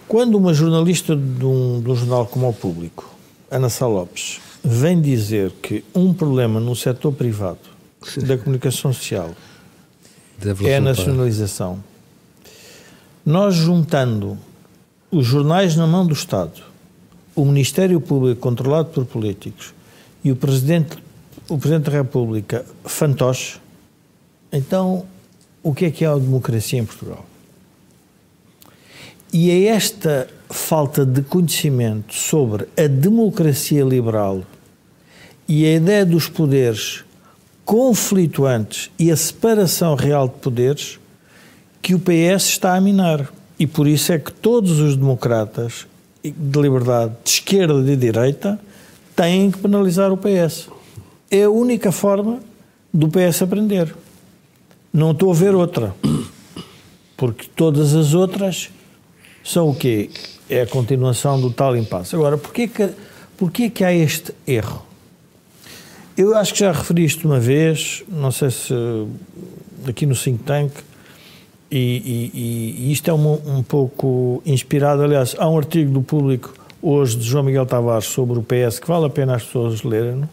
[0.08, 3.16] Quando uma jornalista de um, de um jornal como o Público,
[3.50, 7.60] Ana Sá Lopes, vem dizer que um problema no setor privado
[8.18, 9.34] da comunicação social
[10.66, 11.84] é a nacionalização,
[13.26, 14.38] nós juntando
[15.12, 16.62] os jornais na mão do Estado,
[17.36, 19.74] o Ministério Público controlado por políticos
[20.24, 20.98] e o Presidente,
[21.48, 23.60] o Presidente da República fantoche,
[24.52, 25.06] então,
[25.62, 27.26] o que é que é a democracia em Portugal?
[29.32, 34.42] E é esta falta de conhecimento sobre a democracia liberal
[35.48, 37.04] e a ideia dos poderes
[37.66, 41.00] conflituantes e a separação real de poderes
[41.82, 43.32] que o PS está a minar.
[43.60, 45.86] E por isso é que todos os democratas
[46.24, 48.60] de liberdade, de esquerda e de direita,
[49.16, 50.70] têm que penalizar o PS.
[51.30, 52.40] É a única forma
[52.94, 53.96] do PS aprender.
[54.92, 55.94] Não estou a ver outra.
[57.16, 58.70] Porque todas as outras
[59.44, 60.10] são o quê?
[60.50, 62.16] É a continuação do tal impasse.
[62.16, 62.90] Agora, porquê que,
[63.38, 64.84] porquê que há este erro?
[66.18, 68.74] Eu acho que já referi isto uma vez, não sei se
[69.88, 70.72] aqui no Think Tank,
[71.72, 75.04] e, e, e isto é um, um pouco inspirado.
[75.04, 78.88] Aliás, há um artigo do público hoje de João Miguel Tavares sobre o PS que
[78.88, 80.28] vale a pena as pessoas lerem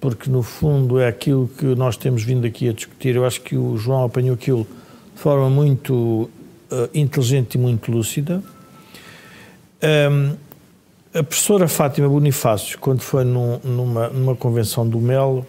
[0.00, 3.16] porque no fundo é aquilo que nós temos vindo aqui a discutir.
[3.16, 4.66] Eu acho que o João apanhou aquilo
[5.14, 8.42] de forma muito uh, inteligente e muito lúcida.
[9.86, 10.36] Um,
[11.14, 15.46] a professora Fátima Bonifácio, quando foi num, numa, numa convenção do Melo,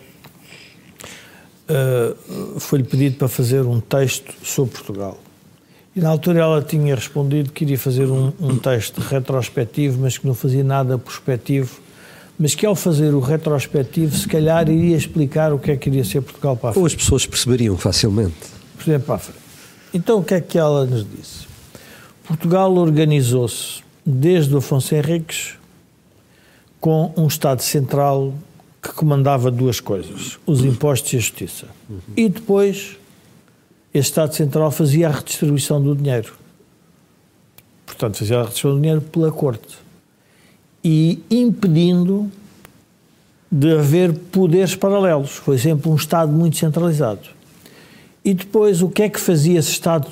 [1.70, 5.18] uh, foi-lhe pedido para fazer um texto sobre Portugal.
[5.96, 10.28] E na altura ela tinha respondido que iria fazer um, um texto retrospectivo, mas que
[10.28, 11.88] não fazia nada prospectivo
[12.40, 16.04] mas que ao fazer o retrospectivo, se calhar iria explicar o que é que iria
[16.06, 16.82] ser Portugal para a frente.
[16.82, 18.36] Ou as pessoas perceberiam facilmente.
[18.76, 19.40] por exemplo, para a frente.
[19.94, 21.48] Então, o que é que ela nos disse?
[22.24, 25.56] Portugal organizou-se desde o Afonso Henriques
[26.80, 28.34] com um Estado central
[28.82, 31.68] que comandava duas coisas: os impostos e a justiça.
[31.90, 32.00] Uhum.
[32.16, 32.96] E depois,
[33.94, 36.34] esse Estado central fazia a redistribuição do dinheiro.
[37.86, 39.78] Portanto, fazia a redistribuição do dinheiro pela Corte.
[40.82, 42.32] E impedindo
[43.52, 45.32] de haver poderes paralelos.
[45.32, 47.28] Foi sempre um Estado muito centralizado.
[48.24, 50.08] E depois, o que é que fazia esse Estado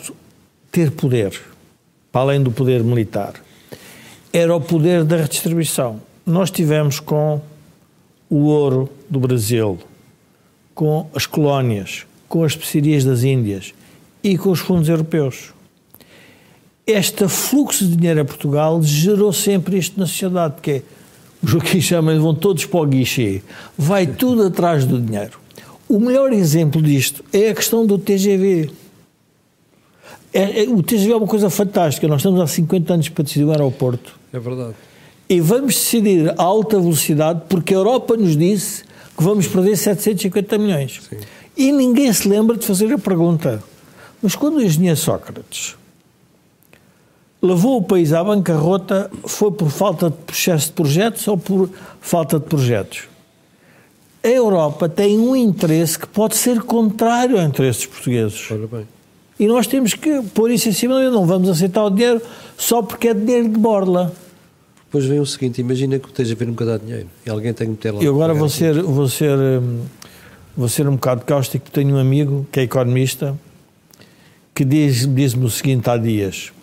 [0.70, 1.40] ter poder,
[2.12, 3.45] para além do poder militar?
[4.38, 6.02] Era o poder da redistribuição.
[6.26, 7.40] Nós tivemos com
[8.30, 9.80] o ouro do Brasil,
[10.74, 13.74] com as colónias, com as especiarias das Índias
[14.22, 15.54] e com os fundos europeus.
[16.86, 20.82] Este fluxo de dinheiro a Portugal gerou sempre isto na sociedade, que é
[21.42, 23.42] o Joaquim chama vão todos para o guichê,
[23.78, 25.40] vai tudo atrás do dinheiro.
[25.88, 28.70] O melhor exemplo disto é a questão do TGV.
[30.34, 32.06] É, é, o TGV é uma coisa fantástica.
[32.10, 34.25] Nós estamos há 50 anos para decidir o aeroporto.
[34.36, 34.76] É verdade.
[35.30, 38.84] E vamos decidir a alta velocidade porque a Europa nos disse
[39.18, 41.02] que vamos perder 750 milhões.
[41.10, 41.18] Sim.
[41.56, 43.64] E ninguém se lembra de fazer a pergunta.
[44.22, 45.76] Mas quando o engenheiro Sócrates
[47.42, 51.70] levou o país à bancarrota foi por falta de processo de projetos ou por
[52.02, 53.04] falta de projetos?
[54.22, 58.50] A Europa tem um interesse que pode ser contrário ao interesse dos portugueses.
[59.40, 62.22] E nós temos que pôr isso em cima, não vamos aceitar o dinheiro
[62.58, 64.12] só porque é dinheiro de borla.
[64.96, 67.54] Depois vem o seguinte, imagina que esteja a ver um bocado de dinheiro e alguém
[67.54, 68.02] tem que meter lá.
[68.02, 69.82] Eu agora vou ser, vou, ser, hum,
[70.56, 73.38] vou ser um bocado cáustico, tenho um amigo que é economista
[74.54, 76.54] que diz-me diz o seguinte há dias,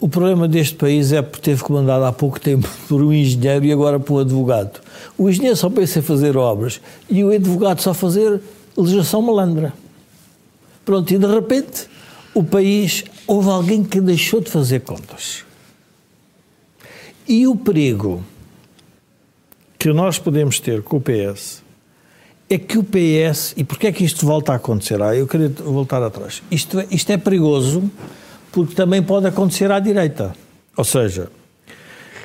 [0.00, 3.72] o problema deste país é porque teve comandado há pouco tempo por um engenheiro e
[3.72, 4.80] agora por um advogado.
[5.18, 6.80] O engenheiro só pensa em fazer obras
[7.10, 8.40] e o advogado só fazer
[8.74, 9.74] legislação malandra.
[10.86, 11.86] Pronto, e de repente
[12.32, 15.44] o país, houve alguém que deixou de fazer contas.
[17.26, 18.22] E o perigo
[19.78, 21.62] que nós podemos ter com o PS
[22.50, 25.02] é que o PS, e porquê é que isto volta a acontecer?
[25.02, 26.42] Ah, eu queria voltar atrás.
[26.50, 27.90] Isto, é, isto é perigoso
[28.52, 30.36] porque também pode acontecer à direita.
[30.76, 31.30] Ou seja,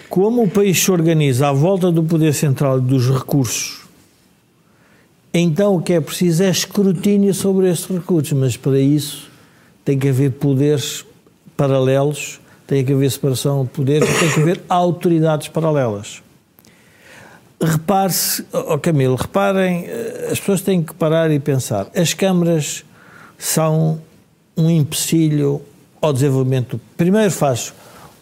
[0.10, 3.82] como o país se organiza à volta do poder central e dos recursos,
[5.34, 9.30] então o que é preciso é escrutínio sobre esses recursos, mas para isso
[9.86, 11.06] tem que haver poderes
[11.56, 12.40] paralelos,
[12.70, 16.22] tem que haver separação de poderes, tem que haver autoridades paralelas.
[17.60, 21.88] Repare-se, oh Camilo, reparem, eh, as pessoas têm que parar e pensar.
[21.96, 22.86] As câmaras
[23.40, 24.00] são
[24.56, 25.64] um empecilho
[26.00, 26.80] ao desenvolvimento.
[26.96, 27.74] Primeiro faz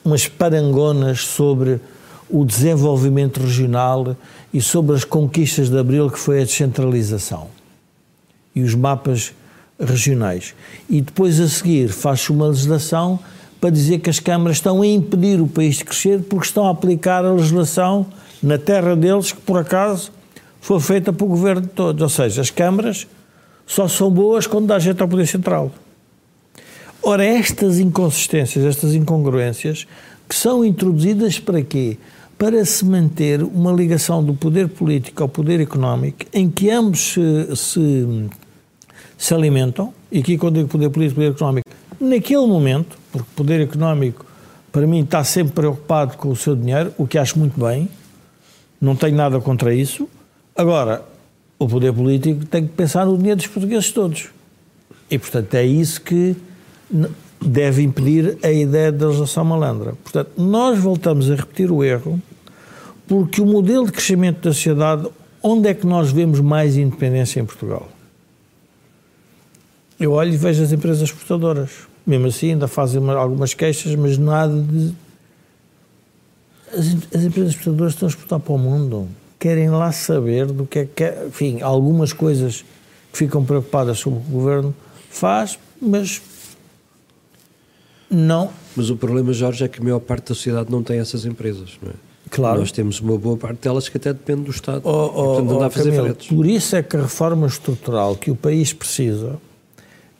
[0.04, 1.82] umas parangonas sobre
[2.30, 4.16] o desenvolvimento regional
[4.54, 7.50] e sobre as conquistas de Abril, que foi a descentralização
[8.56, 9.34] e os mapas
[9.78, 10.56] regionais.
[10.89, 13.20] E depois a seguir faz uma legislação
[13.60, 16.72] para dizer que as câmaras estão a impedir o país de crescer porque estão a
[16.72, 18.05] aplicar a legislação
[18.41, 20.12] na terra deles que por acaso
[20.62, 22.01] foi feita pelo governo de todos.
[22.01, 23.08] Ou seja, as câmaras
[23.66, 25.72] só são boas quando dá gente ao poder central.
[27.01, 29.88] Ora, estas inconsistências, estas incongruências,
[30.28, 31.97] que são introduzidas para quê?
[32.38, 37.55] Para se manter uma ligação do poder político ao poder económico, em que ambos se,
[37.55, 38.30] se,
[39.18, 41.66] se alimentam, e aqui quando digo poder político e poder económico,
[42.00, 44.26] naquele momento, porque o poder económico,
[44.72, 47.89] para mim, está sempre preocupado com o seu dinheiro, o que acho muito bem,
[48.80, 50.08] não tenho nada contra isso.
[50.56, 51.04] Agora,
[51.60, 54.30] o poder político tem que pensar no dinheiro dos portugueses todos.
[55.10, 56.36] E, portanto, é isso que
[57.41, 59.93] deve impedir a ideia da legislação malandra.
[60.04, 62.22] Portanto, nós voltamos a repetir o erro
[63.08, 65.08] porque o modelo de crescimento da sociedade,
[65.41, 67.88] onde é que nós vemos mais independência em Portugal?
[70.00, 71.72] Eu olho e vejo as empresas exportadoras.
[72.06, 74.93] Mesmo assim, ainda fazem algumas queixas, mas nada de.
[76.72, 79.08] As, as empresas exportadoras estão a exportar para o mundo.
[79.39, 81.04] Querem lá saber do que é que.
[81.04, 82.64] É, enfim, algumas coisas
[83.12, 84.74] que ficam preocupadas sobre o governo
[85.10, 86.22] faz, mas
[88.10, 88.52] não.
[88.76, 91.78] Mas o problema, Jorge, é que a maior parte da sociedade não tem essas empresas,
[91.82, 91.95] não é?
[92.30, 92.60] Claro.
[92.60, 94.82] Nós temos uma boa parte delas que até depende do Estado.
[94.84, 97.02] Oh, oh, e, portanto, não dá oh, a fazer Camilo, Por isso é que a
[97.02, 99.39] reforma estrutural que o país precisa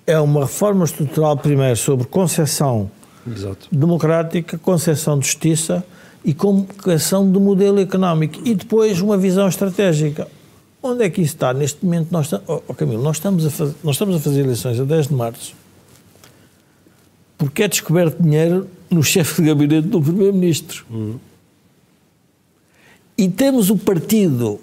[0.08, 2.90] é uma reforma estrutural, primeiro, sobre concepção
[3.30, 3.68] Exato.
[3.72, 5.86] democrática, concepção de justiça
[6.26, 8.40] e concepção de modelo económico.
[8.44, 10.28] E depois uma visão estratégica.
[10.82, 11.54] Onde é que isso está?
[11.54, 14.80] Neste momento, nós, oh, oh, Camilo, nós estamos, a fazer, nós estamos a fazer eleições
[14.80, 15.54] a 10 de março
[17.38, 20.86] porque é descoberto dinheiro no chefe de gabinete do Primeiro-Ministro.
[20.90, 21.20] Uhum.
[23.18, 24.60] E temos o partido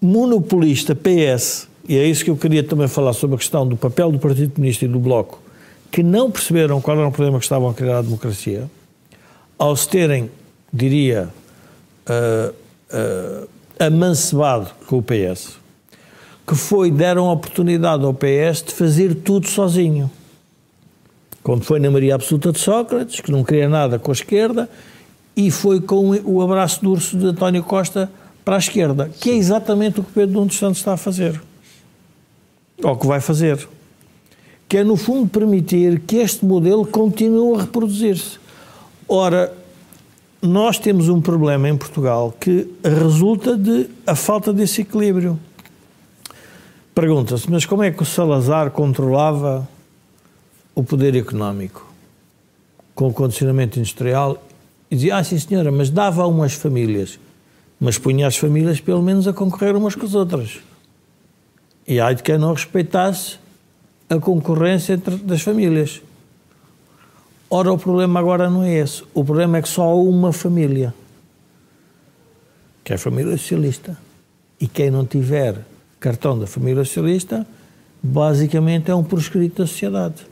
[0.00, 4.12] monopolista PS e é isso que eu queria também falar sobre a questão do papel
[4.12, 5.40] do Partido Comunista e do Bloco,
[5.90, 8.70] que não perceberam qual era o problema que estavam a criar a democracia,
[9.58, 10.30] ao se terem,
[10.70, 11.30] diria,
[12.06, 12.54] uh,
[12.92, 13.48] uh,
[13.80, 15.56] amancebado com o PS,
[16.46, 20.10] que foi, deram a oportunidade ao PS de fazer tudo sozinho.
[21.42, 24.68] Como foi na Maria Absoluta de Sócrates, que não queria nada com a esquerda,
[25.34, 28.10] e foi com o abraço do urso de António Costa
[28.44, 31.40] para a esquerda, que é exatamente o que Pedro Nuno Santos está a fazer.
[32.82, 33.68] Ou que vai fazer.
[34.68, 38.38] Que é, no fundo, permitir que este modelo continue a reproduzir-se.
[39.08, 39.52] Ora,
[40.40, 45.38] nós temos um problema em Portugal que resulta de a falta desse equilíbrio.
[46.94, 49.68] Pergunta-se, mas como é que o Salazar controlava
[50.74, 51.86] o poder económico?
[52.94, 54.42] Com o condicionamento industrial?
[54.90, 57.18] E dizia, ah, sim senhora, mas dava a umas famílias,
[57.80, 60.58] mas punha as famílias pelo menos a concorrer umas com as outras.
[61.88, 63.38] E ai de quem não respeitasse
[64.10, 66.02] a concorrência entre, das famílias.
[67.48, 69.02] Ora, o problema agora não é esse.
[69.14, 70.92] O problema é que só há uma família,
[72.84, 73.96] que é a família socialista.
[74.60, 75.64] E quem não tiver
[75.98, 77.46] cartão da família socialista,
[78.02, 80.26] basicamente é um proscrito da sociedade.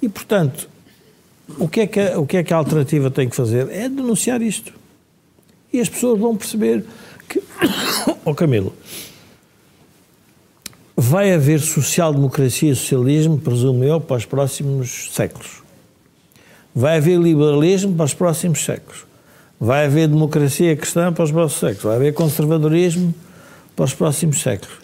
[0.00, 0.66] E, portanto,
[1.58, 3.68] o que, é que a, o que é que a alternativa tem que fazer?
[3.70, 4.72] É denunciar isto.
[5.70, 6.86] E as pessoas vão perceber
[7.28, 7.42] que.
[8.24, 8.72] oh, Camilo.
[11.02, 15.62] Vai haver social-democracia e socialismo, presumo eu, para os próximos séculos.
[16.74, 19.06] Vai haver liberalismo para os próximos séculos.
[19.58, 21.84] Vai haver democracia cristã para os próximos séculos.
[21.84, 23.14] Vai haver conservadorismo
[23.74, 24.76] para os próximos séculos.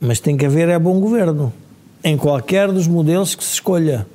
[0.00, 1.52] Mas tem que haver é bom governo.
[2.02, 4.06] Em qualquer dos modelos que se escolha.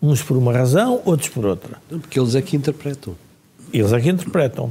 [0.00, 1.78] Uns por uma razão, outros por outra.
[1.88, 3.16] Porque eles é que interpretam.
[3.72, 4.70] Eles é que interpretam.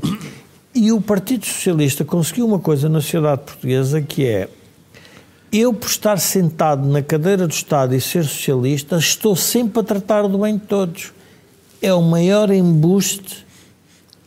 [0.74, 4.48] E o Partido Socialista conseguiu uma coisa na sociedade portuguesa que é
[5.54, 10.28] eu, por estar sentado na cadeira do Estado e ser socialista, estou sempre a tratar
[10.28, 11.14] do bem de todos.
[11.80, 13.46] É o maior embuste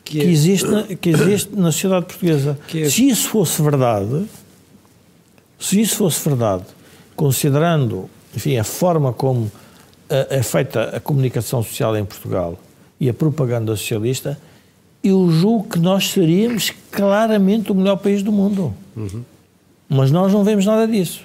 [0.05, 0.23] que, é...
[0.23, 2.57] que existe, na, que existe na sociedade portuguesa.
[2.73, 2.89] É...
[2.89, 4.27] Se isso fosse verdade,
[5.59, 6.65] se isso fosse verdade,
[7.17, 9.51] considerando, enfim, a forma como
[10.09, 12.57] é feita a comunicação social em Portugal
[13.01, 14.39] e a propaganda socialista,
[15.03, 18.73] eu julgo que nós seríamos claramente o melhor país do mundo.
[18.97, 19.25] Uhum.
[19.89, 21.23] Mas nós não vemos nada disso.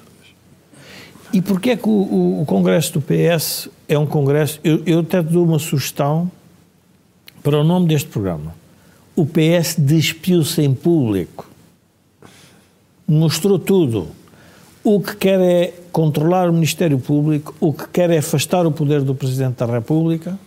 [1.34, 4.60] E porquê é que o, o, o, Congresso do PS é um Congresso...
[4.64, 6.30] Eu, eu até dou uma sugestão
[7.42, 8.54] para o nome deste programa.
[9.16, 11.50] O PS despiu-se em público.
[13.08, 14.10] Mostrou tudo.
[14.84, 19.02] O que quer é controlar o Ministério Público, o que quer é afastar o poder
[19.02, 20.38] do Presidente da República,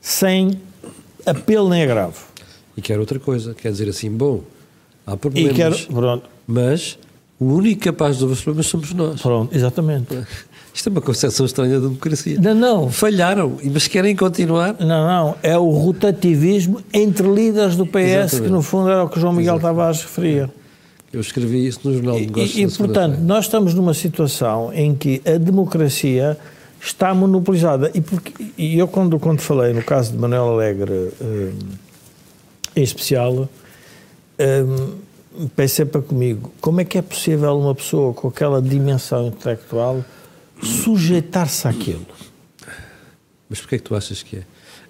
[0.00, 0.58] sem
[1.26, 2.24] apelo nem agravo.
[2.76, 4.42] E quer outra coisa, quer dizer assim, bom,
[5.06, 6.28] há problemas, quer, pronto.
[6.46, 6.98] mas
[7.44, 9.20] o único capaz de resolver os problemas somos nós.
[9.20, 10.18] Pronto, exatamente.
[10.72, 12.38] Isto é uma concepção estranha da democracia.
[12.40, 12.90] Não, não.
[12.90, 14.74] Falharam, mas querem continuar.
[14.80, 15.36] Não, não.
[15.42, 18.42] É o rotativismo entre líderes do PS, Exatamente.
[18.42, 19.76] que no fundo era o que João Miguel Exatamente.
[19.76, 20.50] Tavares referia.
[21.12, 22.56] Eu escrevi isso no Jornal de Negócios.
[22.56, 26.36] E, e portanto, nós estamos numa situação em que a democracia
[26.80, 27.90] está monopolizada.
[27.94, 31.52] E, porque, e eu, quando, quando falei no caso de Manuel Alegre, um,
[32.74, 33.48] em especial,
[34.40, 34.94] um,
[35.54, 40.04] pensei para comigo, como é que é possível uma pessoa com aquela dimensão intelectual
[40.62, 42.06] sujeitar-se àquilo?
[43.48, 44.42] Mas porquê é que tu achas que é?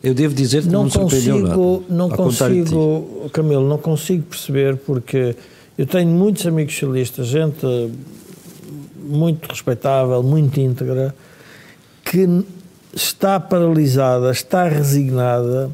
[0.03, 1.57] Eu devo dizer que não, não consigo, nada.
[1.89, 5.35] Não consigo, Camilo, não consigo perceber porque
[5.79, 7.67] eu tenho muitos amigos socialistas, gente
[8.97, 11.15] muito respeitável, muito íntegra,
[12.05, 12.45] que
[12.95, 15.71] está paralisada, está resignada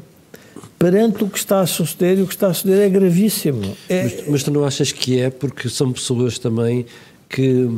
[0.81, 3.77] perante o que está a suceder e o que está a suceder é gravíssimo.
[3.87, 4.03] É...
[4.03, 6.85] Mas, mas, tu não achas que é porque são pessoas também
[7.29, 7.69] que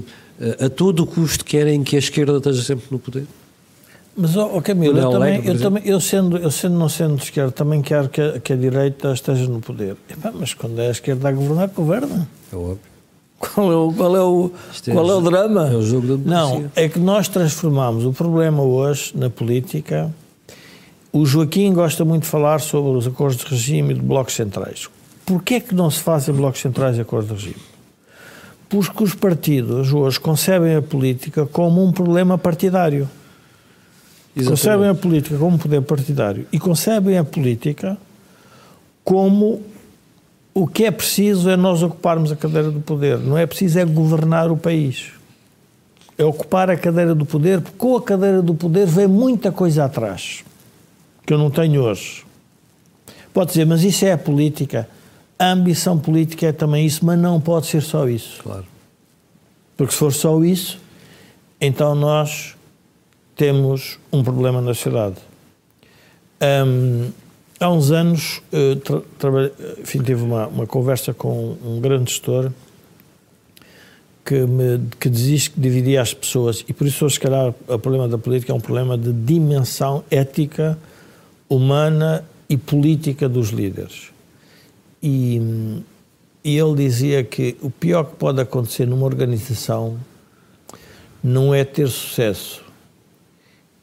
[0.60, 3.26] a todo custo querem que a esquerda esteja sempre no poder?
[4.16, 7.51] Mas, oh, Camilo, eu, também, eu, também, eu, sendo, eu sendo não sendo de esquerda,
[7.51, 9.95] também quero que a, que a direita esteja no poder.
[10.08, 12.28] Epá, mas quando é a esquerda a governar, governa.
[12.51, 12.80] É óbvio.
[13.39, 14.51] Qual é o, qual é o,
[14.88, 15.68] é qual é o drama?
[15.68, 16.60] É o jogo da democracia.
[16.60, 20.14] Não, é que nós transformamos o problema hoje na política.
[21.16, 24.89] O Joaquim gosta muito de falar sobre os acordos de regime e de blocos centrais.
[25.24, 27.64] Porquê é que não se fazem blocos centrais e acordos de regime?
[28.68, 33.07] Porque os partidos hoje concebem a política como um problema partidário.
[34.36, 34.49] Exatamente.
[34.49, 37.95] Concebem a política como poder partidário e concebem a política
[39.03, 39.61] como
[40.51, 43.20] o que é preciso é nós ocuparmos a cadeira do poder.
[43.20, 45.11] Não é preciso é governar o país.
[46.18, 49.86] É ocupar a cadeira do poder, porque com a cadeira do poder vem muita coisa
[49.86, 50.43] atrás
[51.26, 52.26] que eu não tenho hoje.
[53.34, 54.88] Pode dizer, mas isso é a política.
[55.39, 58.41] A ambição política é também isso, mas não pode ser só isso.
[58.43, 58.65] Claro.
[59.76, 60.80] Porque se for só isso,
[61.59, 62.55] então nós
[63.36, 65.15] temos um problema na sociedade.
[66.41, 67.09] Um,
[67.59, 68.41] há uns anos,
[68.84, 69.51] tra, tra,
[69.82, 72.51] enfim, tive uma, uma conversa com um grande gestor
[74.26, 78.07] que, me, que diz que dividia as pessoas, e por isso, se calhar, o problema
[78.07, 80.78] da política é um problema de dimensão ética,
[81.50, 84.12] humana e política dos líderes.
[85.02, 85.41] E,
[86.44, 90.00] e ele dizia que o pior que pode acontecer numa organização
[91.24, 92.64] não é ter sucesso,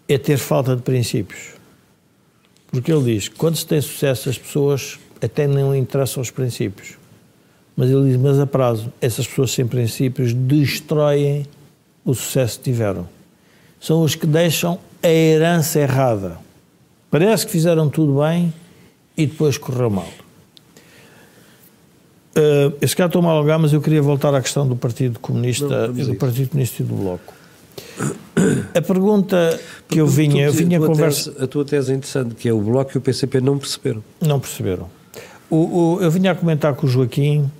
[0.08, 1.54] é ter falta de princípios.
[2.68, 6.98] Porque ele diz quando se tem sucesso, as pessoas até não interessam os princípios.
[7.76, 11.46] Mas ele diz, mas a prazo, essas pessoas sem princípios destroem
[12.04, 13.08] o sucesso que tiveram.
[13.80, 16.38] São os que deixam a herança errada.
[17.10, 18.52] Parece que fizeram tudo bem
[19.16, 20.08] e depois correu mal.
[22.30, 25.88] Uh, esse cara estou a alongar, mas eu queria voltar à questão do Partido Comunista,
[25.88, 27.34] Não, do Partido Comunista e do Bloco.
[28.72, 31.32] A pergunta que eu vinha, eu vinha a conversa...
[31.32, 34.04] Tese, a tua tese é interessante, que é o Bloco e o PCP não perceberam.
[34.20, 34.88] Não perceberam.
[35.50, 37.50] O, o, eu vinha a comentar com o Joaquim,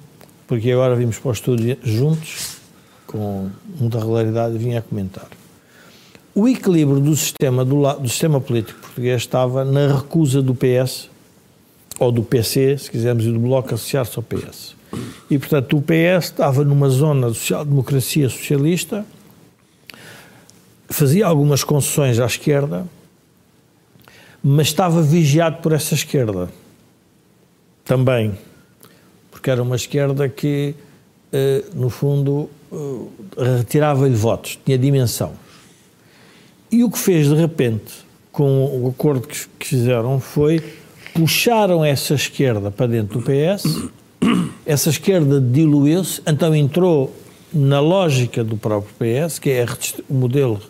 [0.47, 2.59] porque agora vimos para o estúdio juntos,
[3.07, 5.27] com muita regularidade, vinha a comentar.
[6.35, 11.09] O equilíbrio do sistema, do, do sistema político português estava na recusa do PS,
[11.99, 14.77] ou do PC, se quisermos, e do Bloco associar-se ao PS.
[15.29, 19.05] E, portanto, o PS estava numa zona de social-democracia socialista,
[20.89, 22.87] fazia algumas concessões à esquerda,
[24.43, 26.49] mas estava vigiado por essa esquerda
[27.85, 28.37] também,
[29.31, 30.75] porque era uma esquerda que,
[31.33, 35.33] eh, no fundo, eh, retirava-lhe votos, tinha dimensão.
[36.71, 37.93] E o que fez, de repente,
[38.31, 40.63] com o acordo que fizeram, foi
[41.13, 43.91] puxaram essa esquerda para dentro do PS,
[44.65, 47.15] essa esquerda diluiu-se, então entrou
[47.53, 49.67] na lógica do próprio PS, que é
[50.09, 50.61] o modelo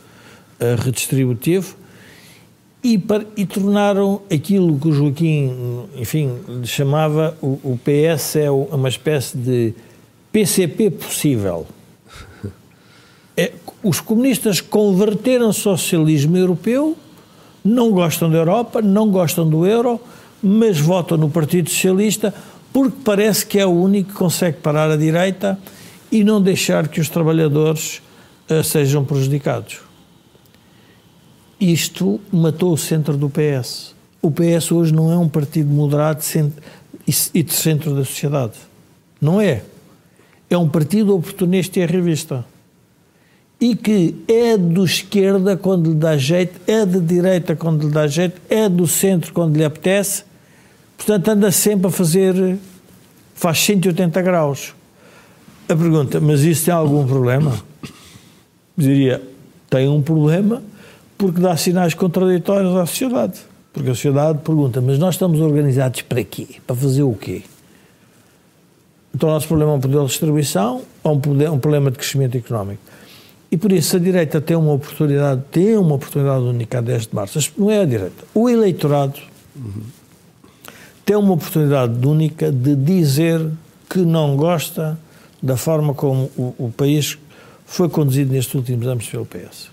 [0.61, 1.77] uh, redistributivo,
[2.83, 6.31] e, para, e, tornaram aquilo que o Joaquim, enfim,
[6.65, 9.75] chamava o, o PS é uma espécie de
[10.33, 11.67] PCP possível.
[13.41, 16.95] É, os comunistas converteram-se ao socialismo europeu,
[17.65, 19.99] não gostam da Europa, não gostam do euro,
[20.43, 22.35] mas votam no Partido Socialista
[22.71, 25.59] porque parece que é o único que consegue parar a direita
[26.13, 28.03] e não deixar que os trabalhadores
[28.51, 29.81] uh, sejam prejudicados.
[31.59, 33.95] Isto matou o centro do PS.
[34.21, 36.23] O PS hoje não é um partido moderado
[37.33, 38.53] e de centro da sociedade.
[39.19, 39.63] Não é.
[40.51, 42.45] É um partido oportunista e revista.
[43.61, 48.07] E que é do esquerda quando lhe dá jeito, é de direita quando lhe dá
[48.07, 50.25] jeito, é do centro quando lhe apetece
[51.01, 52.59] Portanto, anda sempre a fazer,
[53.35, 54.75] faz 180 graus.
[55.67, 57.59] A pergunta, mas isso tem algum problema?
[58.77, 59.23] Diria,
[59.71, 60.63] tem um problema
[61.17, 63.41] porque dá sinais contraditórios à sociedade.
[63.73, 66.47] Porque a sociedade pergunta, mas nós estamos organizados para quê?
[66.67, 67.45] Para fazer o quê?
[69.15, 72.37] Então o nosso problema é um modelo de distribuição ou um, um problema de crescimento
[72.37, 72.83] económico?
[73.51, 77.15] E por isso a direita tem uma oportunidade, tem uma oportunidade única a 10 de
[77.15, 77.53] março.
[77.59, 78.25] Não é a direita.
[78.33, 79.19] O eleitorado
[79.57, 80.01] uhum
[81.11, 83.45] tem uma oportunidade única de dizer
[83.89, 84.97] que não gosta
[85.43, 87.19] da forma como o, o país
[87.67, 89.71] foi conduzido nestes últimos anos pelo PS.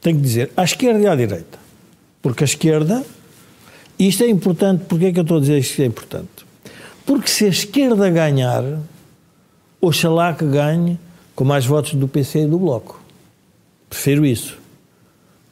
[0.00, 1.58] Tem que dizer à esquerda e à direita.
[2.22, 3.04] Porque a esquerda,
[3.98, 6.46] isto é importante, porque é que eu estou a dizer isto é importante?
[7.04, 8.62] Porque se a esquerda ganhar,
[9.80, 11.00] oxalá que ganhe
[11.34, 13.00] com mais votos do PC e do Bloco.
[13.88, 14.58] Prefiro isso.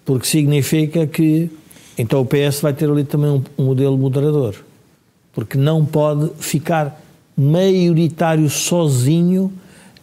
[0.05, 1.51] Porque significa que
[1.97, 4.57] então o PS vai ter ali também um, um modelo moderador
[5.33, 7.01] porque não pode ficar
[7.37, 9.53] maioritário sozinho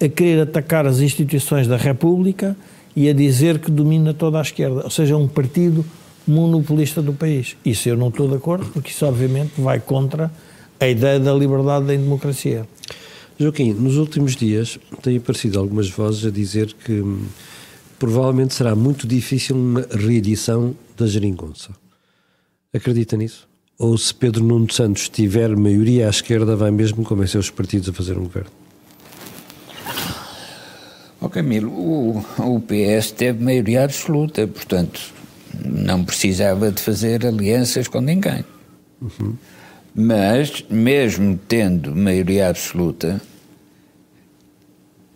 [0.01, 2.55] a querer atacar as instituições da República
[2.95, 5.85] e a dizer que domina toda a esquerda, ou seja, um partido
[6.27, 7.55] monopolista do país.
[7.63, 10.31] Isso eu não estou de acordo, porque isso obviamente vai contra
[10.79, 12.65] a ideia da liberdade da democracia.
[13.39, 17.25] Joaquim, nos últimos dias têm aparecido algumas vozes a dizer que hum,
[17.97, 21.71] provavelmente será muito difícil uma reedição da geringonça.
[22.73, 23.49] Acredita nisso?
[23.79, 27.93] ou se Pedro Nuno Santos tiver maioria à esquerda, vai mesmo convencer os partidos a
[27.93, 28.51] fazer um governo?
[31.21, 34.99] Oh Camilo, o, o PS teve maioria absoluta, portanto
[35.65, 38.43] não precisava de fazer alianças com ninguém.
[39.01, 39.35] Uhum.
[39.95, 43.21] Mas, mesmo tendo maioria absoluta,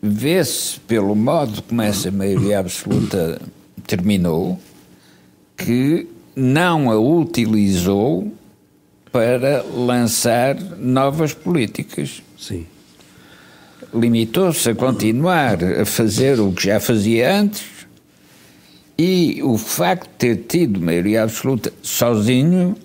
[0.05, 3.41] vê-se pelo modo como essa maioria absoluta
[3.87, 4.59] terminou
[5.55, 8.29] que não a utilizou
[9.13, 12.21] para lançar novas políticas.
[12.37, 12.65] Sim.
[13.93, 17.63] limitou-se a continuar a fazer o que já fazia antes
[18.97, 22.75] e o facto de ter tido maioria absoluta sozinho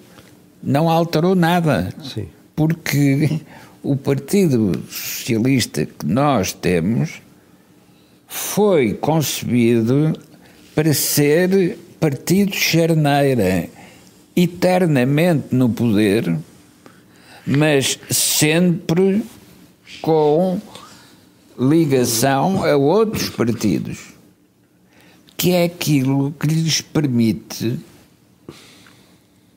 [0.63, 1.93] não alterou nada.
[2.15, 2.29] Sim.
[2.55, 3.41] Porque
[3.89, 7.23] o Partido Socialista que nós temos
[8.27, 10.13] foi concebido
[10.75, 13.67] para ser partido charneira,
[14.37, 16.39] eternamente no poder,
[17.47, 19.25] mas sempre
[20.03, 20.61] com
[21.59, 23.99] ligação a outros partidos,
[25.35, 27.81] que é aquilo que lhes permite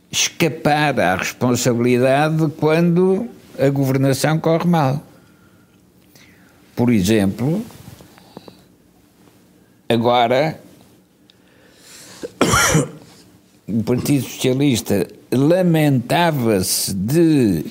[0.10, 3.30] escapar à responsabilidade quando
[3.60, 5.04] a governação corre mal.
[6.76, 7.64] Por exemplo,
[9.88, 10.60] agora
[13.68, 17.66] o Partido Socialista lamentava-se de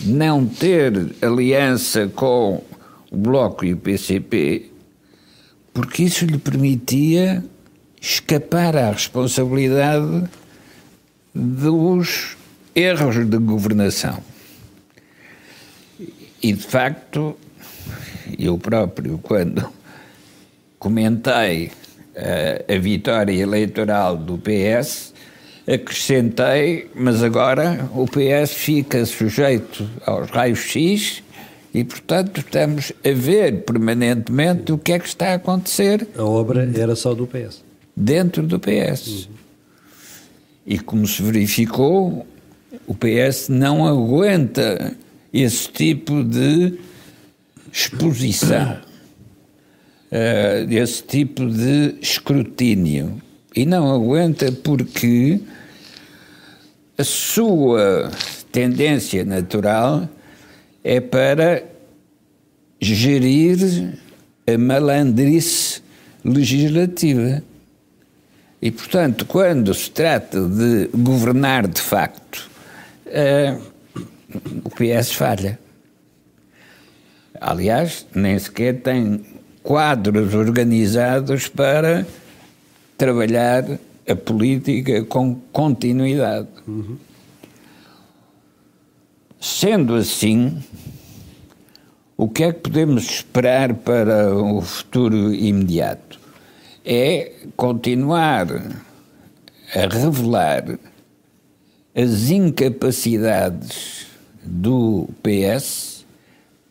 [0.00, 2.62] não ter aliança com
[3.10, 4.70] o Bloco e o PCP,
[5.72, 7.44] porque isso lhe permitia
[8.00, 10.24] escapar à responsabilidade
[11.34, 12.36] dos
[12.74, 14.22] erros de governação.
[16.42, 17.36] E de facto,
[18.38, 19.66] eu próprio, quando
[20.78, 21.70] comentei
[22.16, 25.14] a, a vitória eleitoral do PS,
[25.66, 31.22] acrescentei, mas agora o PS fica sujeito aos raios X
[31.74, 36.06] e, portanto, estamos a ver permanentemente o que é que está a acontecer.
[36.16, 37.62] A obra era só do PS.
[37.94, 39.06] Dentro do PS.
[39.26, 39.34] Uhum.
[40.66, 42.26] E como se verificou,
[42.86, 44.96] o PS não aguenta
[45.42, 46.78] esse tipo de
[47.72, 48.80] exposição,
[50.10, 53.20] uh, esse tipo de escrutínio.
[53.54, 55.40] E não aguenta porque
[56.96, 58.10] a sua
[58.50, 60.08] tendência natural
[60.82, 61.62] é para
[62.80, 63.98] gerir
[64.46, 65.82] a malandrice
[66.24, 67.42] legislativa.
[68.60, 72.50] E, portanto, quando se trata de governar de facto,
[73.06, 73.75] uh,
[74.64, 75.58] o PS falha.
[77.40, 79.24] Aliás, nem sequer tem
[79.62, 82.06] quadros organizados para
[82.96, 83.64] trabalhar
[84.08, 86.48] a política com continuidade.
[86.66, 86.96] Uhum.
[89.40, 90.62] Sendo assim,
[92.16, 96.18] o que é que podemos esperar para o futuro imediato?
[96.84, 98.46] É continuar
[99.74, 100.78] a revelar
[101.94, 104.06] as incapacidades
[104.46, 106.06] do PS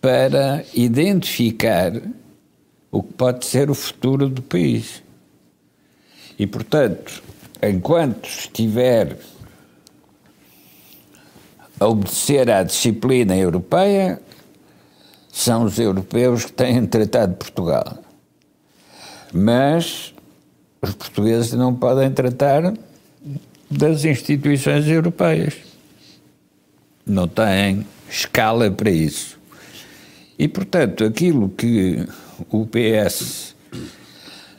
[0.02, 1.92] para identificar
[2.92, 5.04] o que pode ser o futuro do país.
[6.40, 7.22] E, portanto,
[7.62, 9.18] enquanto estiver
[11.80, 14.22] a obedecer à disciplina europeia,
[15.32, 17.98] são os europeus que têm tratado Portugal.
[19.34, 20.14] Mas
[20.82, 22.74] os portugueses não podem tratar
[23.70, 25.65] das instituições europeias.
[27.06, 29.38] Não têm escala para isso.
[30.38, 32.06] E, portanto, aquilo que
[32.50, 33.56] o PS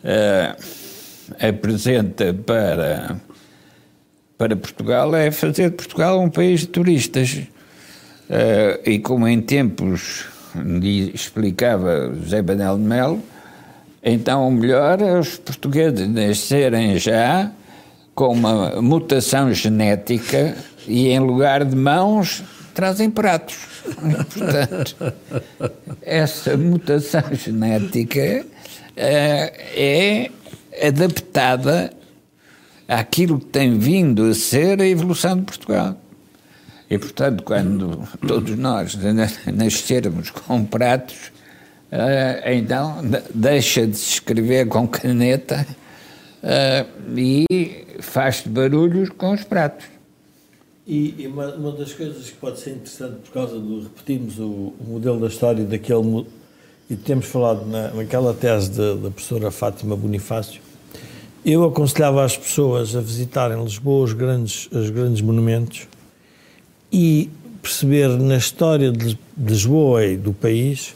[0.02, 0.56] eh,
[1.40, 3.16] apresenta para,
[4.38, 7.42] para Portugal é fazer de Portugal um país de turistas.
[8.28, 10.26] Uh, e como em tempos
[11.14, 13.22] explicava José Banel de Melo,
[14.02, 17.52] então o melhor é os portugueses nascerem já
[18.16, 20.56] com uma mutação genética
[20.86, 22.42] e em lugar de mãos
[22.74, 23.56] trazem pratos.
[24.34, 25.14] Portanto,
[26.02, 28.44] essa mutação genética
[28.96, 30.30] é,
[30.76, 31.92] é adaptada
[32.88, 35.96] àquilo que tem vindo a ser a evolução de Portugal.
[36.88, 38.96] E, portanto, quando todos nós
[39.52, 41.32] nascermos com pratos,
[41.90, 43.00] uh, então
[43.34, 45.66] deixa de se escrever com caneta
[46.42, 49.95] uh, e faz barulhos com os pratos.
[50.86, 54.72] E, e uma, uma, das coisas que pode ser interessante por causa do repetirmos o,
[54.78, 56.24] o modelo da história daquele
[56.88, 60.60] e temos falado na, naquela tese da professora Fátima Bonifácio,
[61.44, 65.88] eu aconselhava as pessoas a visitarem Lisboa os grandes, os grandes monumentos
[66.92, 67.30] e
[67.60, 70.94] perceber na história de Lisboa e do país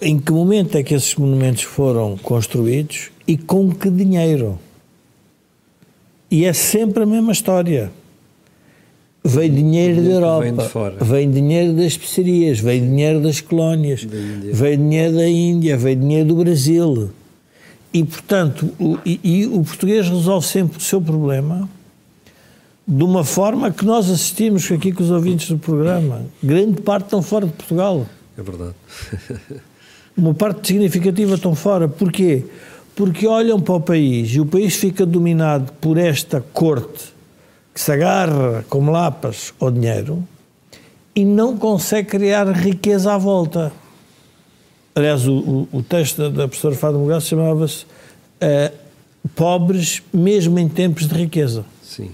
[0.00, 4.58] em que momento é que esses monumentos foram construídos e com que dinheiro.
[6.36, 7.90] E é sempre a mesma história.
[9.24, 10.42] Vem dinheiro da Europa,
[11.00, 14.06] vem, vem, dinheiro das especiarias, vem dinheiro das colónias,
[14.52, 17.10] vem dinheiro da Índia, vem dinheiro do Brasil.
[17.90, 21.66] E, portanto, o, e, e o português resolve sempre o seu problema
[22.86, 26.26] de uma forma que nós assistimos aqui com os ouvintes do programa.
[26.42, 28.06] Grande parte estão fora de Portugal.
[28.36, 28.74] É verdade.
[30.14, 31.88] Uma parte significativa estão fora.
[31.88, 32.44] Porquê?
[32.44, 32.66] Porque
[33.26, 37.14] olham para o país e o país fica dominado por esta corte
[37.74, 40.26] que se agarra como lapas ao dinheiro
[41.14, 43.72] e não consegue criar riqueza à volta.
[44.94, 48.86] Aliás, o, o, o texto da professora Fátima Mogaço chamava-se uh,
[49.34, 51.64] Pobres mesmo em tempos de riqueza.
[51.82, 52.10] Sim.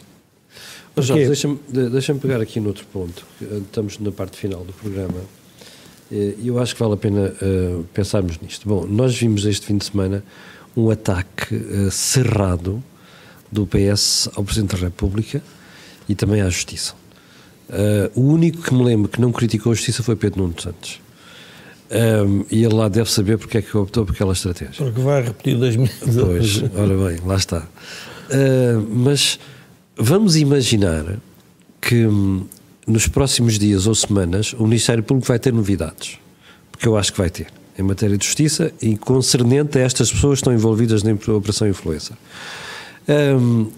[0.94, 3.24] Mas, Jorge, deixa-me deixa pegar aqui no outro ponto.
[3.40, 5.20] Estamos na parte final do programa.
[6.10, 8.68] E eu acho que vale a pena uh, pensarmos nisto.
[8.68, 10.22] Bom, nós vimos este fim de semana
[10.76, 12.82] um ataque uh, cerrado
[13.50, 15.42] do PS ao Presidente da República
[16.08, 16.94] e também à Justiça.
[17.68, 21.00] Uh, o único que me lembro que não criticou a Justiça foi Pedro Nuno Santos.
[21.92, 24.74] Um, e ele lá deve saber porque é que optou por aquela estratégia.
[24.76, 26.60] Porque vai repetir 2012.
[26.60, 27.58] Pois, ora bem, lá está.
[27.58, 29.38] Uh, mas
[29.96, 31.18] vamos imaginar
[31.80, 32.46] que hum,
[32.86, 36.18] nos próximos dias ou semanas o Ministério Público vai ter novidades.
[36.70, 37.48] Porque eu acho que vai ter.
[37.78, 42.16] Em matéria de justiça e concernente a estas pessoas que estão envolvidas na Operação Influencer.
[43.08, 43.68] Um,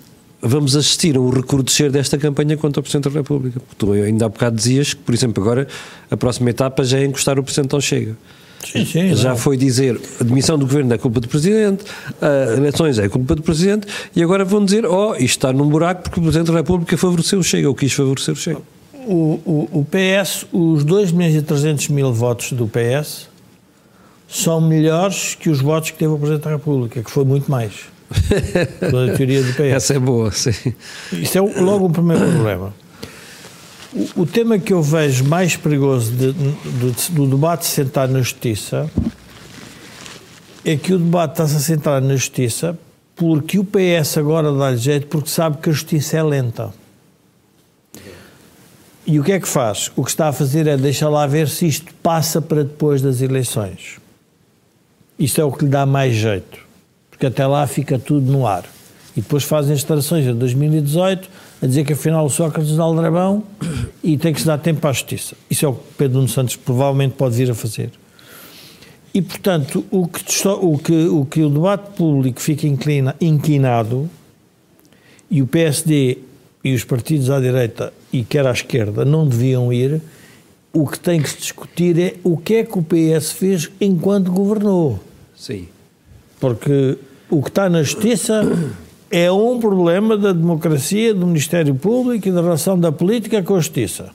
[0.45, 3.61] vamos assistir a um recrudescer desta campanha contra o Presidente da República.
[3.79, 5.67] Tu ainda há bocado dizias que, por exemplo, agora
[6.11, 8.17] a próxima etapa já é encostar o Presidente ao Chega.
[8.65, 9.37] Sim, sim, já não.
[9.37, 11.85] foi dizer a demissão do governo é culpa do Presidente,
[12.57, 13.87] eleições é culpa do Presidente,
[14.17, 17.39] e agora vão dizer: oh, isto está num buraco porque o Presidente da República favoreceu
[17.39, 18.61] o Chega, ou quis favorecer o Chega.
[19.07, 23.29] O, o, o PS, os 2 milhões e 300 mil votos do PS
[24.29, 27.73] são melhores que os votos que teve o Presidente da República, que foi muito mais.
[28.81, 29.61] Pela teoria do PS.
[29.61, 30.75] Essa é boa, sim.
[31.13, 32.75] Isso é logo o primeiro problema.
[33.93, 38.91] O, o, tema que eu vejo mais perigoso de, do, do debate sentar na justiça
[40.65, 42.77] é que o debate está-se a sentar na justiça
[43.15, 46.73] porque o PS agora dá-lhe jeito porque sabe que a justiça é lenta.
[49.07, 49.93] E o que é que faz?
[49.95, 53.21] O que está a fazer é deixar lá ver se isto passa para depois das
[53.21, 54.01] eleições.
[55.19, 56.65] Isto é o que lhe dá mais jeito
[57.15, 58.65] porque até lá fica tudo no ar.
[59.17, 61.29] E depois fazem instalações em 2018
[61.63, 63.45] a dizer que afinal o Sócrates dá aldrabão
[64.03, 65.37] e tem que se dar tempo a justiça.
[65.49, 67.93] Isso é o que Pedro Nuno Santos provavelmente pode vir a fazer.
[69.15, 74.11] E, portanto, o que, o que, o, que o debate público fica inclina, inquinado
[75.31, 76.19] e o PSD
[76.65, 80.03] e os partidos à direita e quer à esquerda não deviam ir,
[80.75, 84.33] o que tem que se discutir é o que é que o PS fez enquanto
[84.33, 84.99] governou.
[85.37, 85.69] Sim.
[86.41, 86.99] Porque
[87.31, 88.43] o que está na justiça
[89.09, 93.61] é um problema da democracia, do Ministério Público e da relação da política com a
[93.61, 94.11] justiça.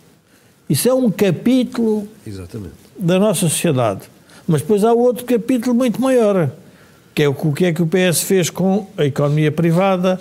[0.69, 2.73] Isso é um capítulo Exatamente.
[2.97, 4.01] da nossa sociedade.
[4.45, 6.51] Mas depois há outro capítulo muito maior,
[7.15, 10.19] que é o que é que o PS fez com a economia privada,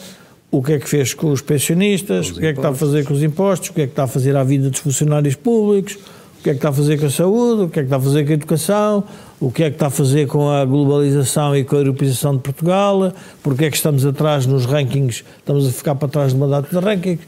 [0.50, 2.74] o que é que fez com os pensionistas, os o que é que está a
[2.74, 5.34] fazer com os impostos, o que é que está a fazer à vida dos funcionários
[5.34, 5.98] públicos,
[6.38, 7.96] o que é que está a fazer com a saúde, o que é que está
[7.96, 9.04] a fazer com a educação,
[9.40, 12.42] o que é que está a fazer com a globalização e com a europeização de
[12.42, 13.12] Portugal,
[13.42, 16.84] porque é que estamos atrás nos rankings, estamos a ficar para trás de mandato de
[16.84, 17.26] rankings.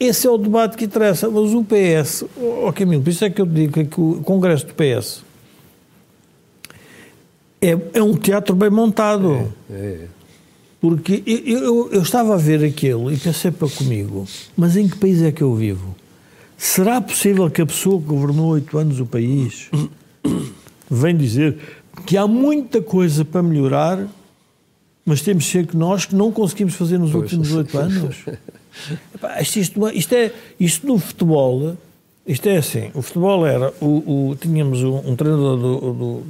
[0.00, 1.28] Esse é o debate que interessa.
[1.28, 4.66] Mas o PS, ó oh Camilo, por isso é que eu digo que o Congresso
[4.66, 5.24] do PS
[7.60, 9.52] é, é um teatro bem montado.
[9.70, 10.06] É, é.
[10.80, 14.96] Porque eu, eu, eu estava a ver aquilo e pensei para comigo, mas em que
[14.96, 15.96] país é que eu vivo?
[16.58, 19.70] Será possível que a pessoa que governou oito anos o país
[20.90, 21.56] vem dizer
[22.04, 24.08] que há muita coisa para melhorar,
[25.06, 27.22] mas temos de ser que nós que não conseguimos fazer nos pois.
[27.22, 28.16] últimos oito anos?
[29.40, 31.76] isto, isto, isto, é, isto no futebol,
[32.26, 36.22] isto é assim, o futebol era, o, o tínhamos um, um treinador do, do,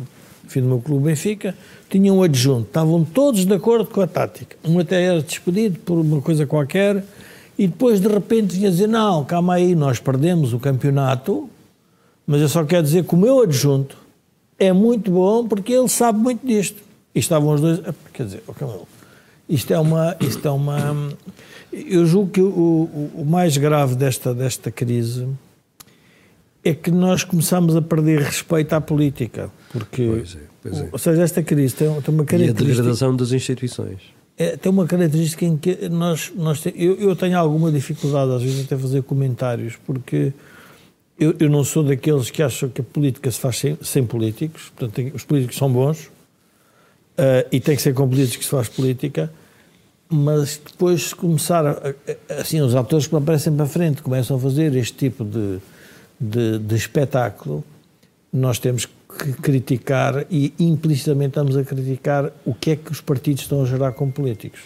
[0.55, 1.55] do meu clube Benfica,
[1.89, 4.59] tinha um adjunto, estavam todos de acordo com a tática.
[4.63, 7.03] Um até era despedido por uma coisa qualquer,
[7.59, 11.51] e depois de repente vinha dizer: Não, calma aí, nós perdemos o campeonato,
[12.27, 13.97] mas eu só quero dizer que o meu adjunto
[14.59, 16.81] é muito bom porque ele sabe muito disto.
[17.15, 17.81] E estavam os dois.
[18.13, 18.43] Quer dizer,
[19.49, 20.17] isto é uma.
[20.21, 21.17] Isto é uma
[21.73, 25.29] eu julgo que o, o, o mais grave desta, desta crise
[26.65, 29.51] é que nós começamos a perder respeito à política.
[29.71, 30.89] Porque, pois é, pois é.
[30.91, 32.65] Ou seja, esta crise tem, tem uma característica.
[32.65, 37.17] E a degradação das instituições é, tem uma característica em que nós, nós eu, eu,
[37.17, 40.33] tenho alguma dificuldade às vezes até fazer comentários, porque
[41.19, 44.71] eu, eu, não sou daqueles que acham que a política se faz sem, sem políticos,
[44.77, 48.51] portanto, tem, os políticos são bons uh, e tem que ser com políticos que se
[48.51, 49.29] faz política,
[50.09, 51.95] mas depois começar, a,
[52.41, 55.59] assim, os atores que aparecem para frente começam a fazer este tipo de,
[56.21, 57.65] de, de espetáculo,
[58.33, 63.01] nós temos que que criticar e implicitamente estamos a criticar o que é que os
[63.01, 64.61] partidos estão a gerar como políticos.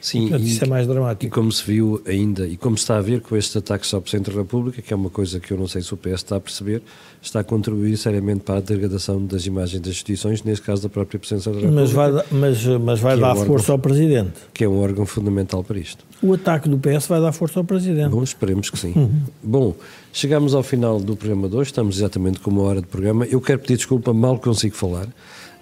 [0.00, 1.34] Sim, Portanto, e, isso é mais e dramático.
[1.34, 4.30] como se viu ainda, e como se está a ver com estes ataques ao Presidente
[4.30, 6.40] da República, que é uma coisa que eu não sei se o PS está a
[6.40, 6.82] perceber,
[7.20, 11.18] está a contribuir seriamente para a degradação das imagens das instituições, neste caso da própria
[11.18, 13.78] Presidência da República, Mas vai, dar- mas, mas vai é dar o órgão- força ao
[13.78, 14.32] Presidente.
[14.54, 16.04] que é um órgão fundamental para isto.
[16.22, 18.10] O ataque do PS vai dar força ao Presidente.
[18.10, 18.92] Bom, esperemos que sim.
[18.94, 19.10] Uhum.
[19.42, 19.74] Bom,
[20.12, 23.24] chegamos ao final do programa de hoje, estamos exatamente com uma hora de programa.
[23.26, 25.08] Eu quero pedir desculpa, mal consigo falar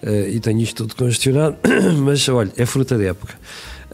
[0.03, 1.57] eh, e tenho isto tudo congestionado,
[2.05, 3.35] mas olha, é fruta da época.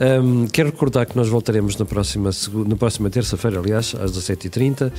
[0.00, 2.30] Ahm, quero recordar que nós voltaremos na próxima,
[2.66, 4.90] na próxima terça-feira, aliás, às 17h30.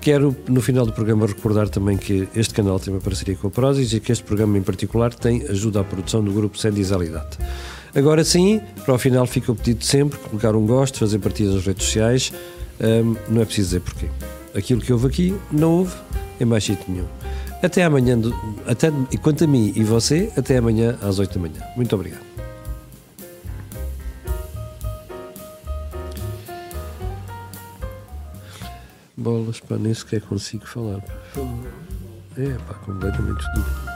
[0.00, 3.50] Quero, no final do programa, recordar também que este canal tem uma parceria com a
[3.50, 7.38] Prozis e que este programa em particular tem ajuda à produção do grupo Sendizalidade.
[7.94, 11.54] Agora sim, para o final fica o pedido de sempre, colocar um gosto, fazer partidas
[11.54, 12.32] nas redes sociais,
[12.80, 14.06] Ahm, não é preciso dizer porquê.
[14.54, 15.94] Aquilo que houve aqui, não houve
[16.40, 17.06] em mais sítio nenhum.
[17.62, 18.18] Até amanhã,
[18.66, 18.90] até,
[19.22, 21.60] quanto a mim e você, até amanhã às 8 da manhã.
[21.76, 22.39] Muito obrigado.
[29.20, 31.02] Bolas, pá, nem sequer consigo falar.
[31.02, 31.12] pá.
[32.38, 33.89] É, pá, completamente duro.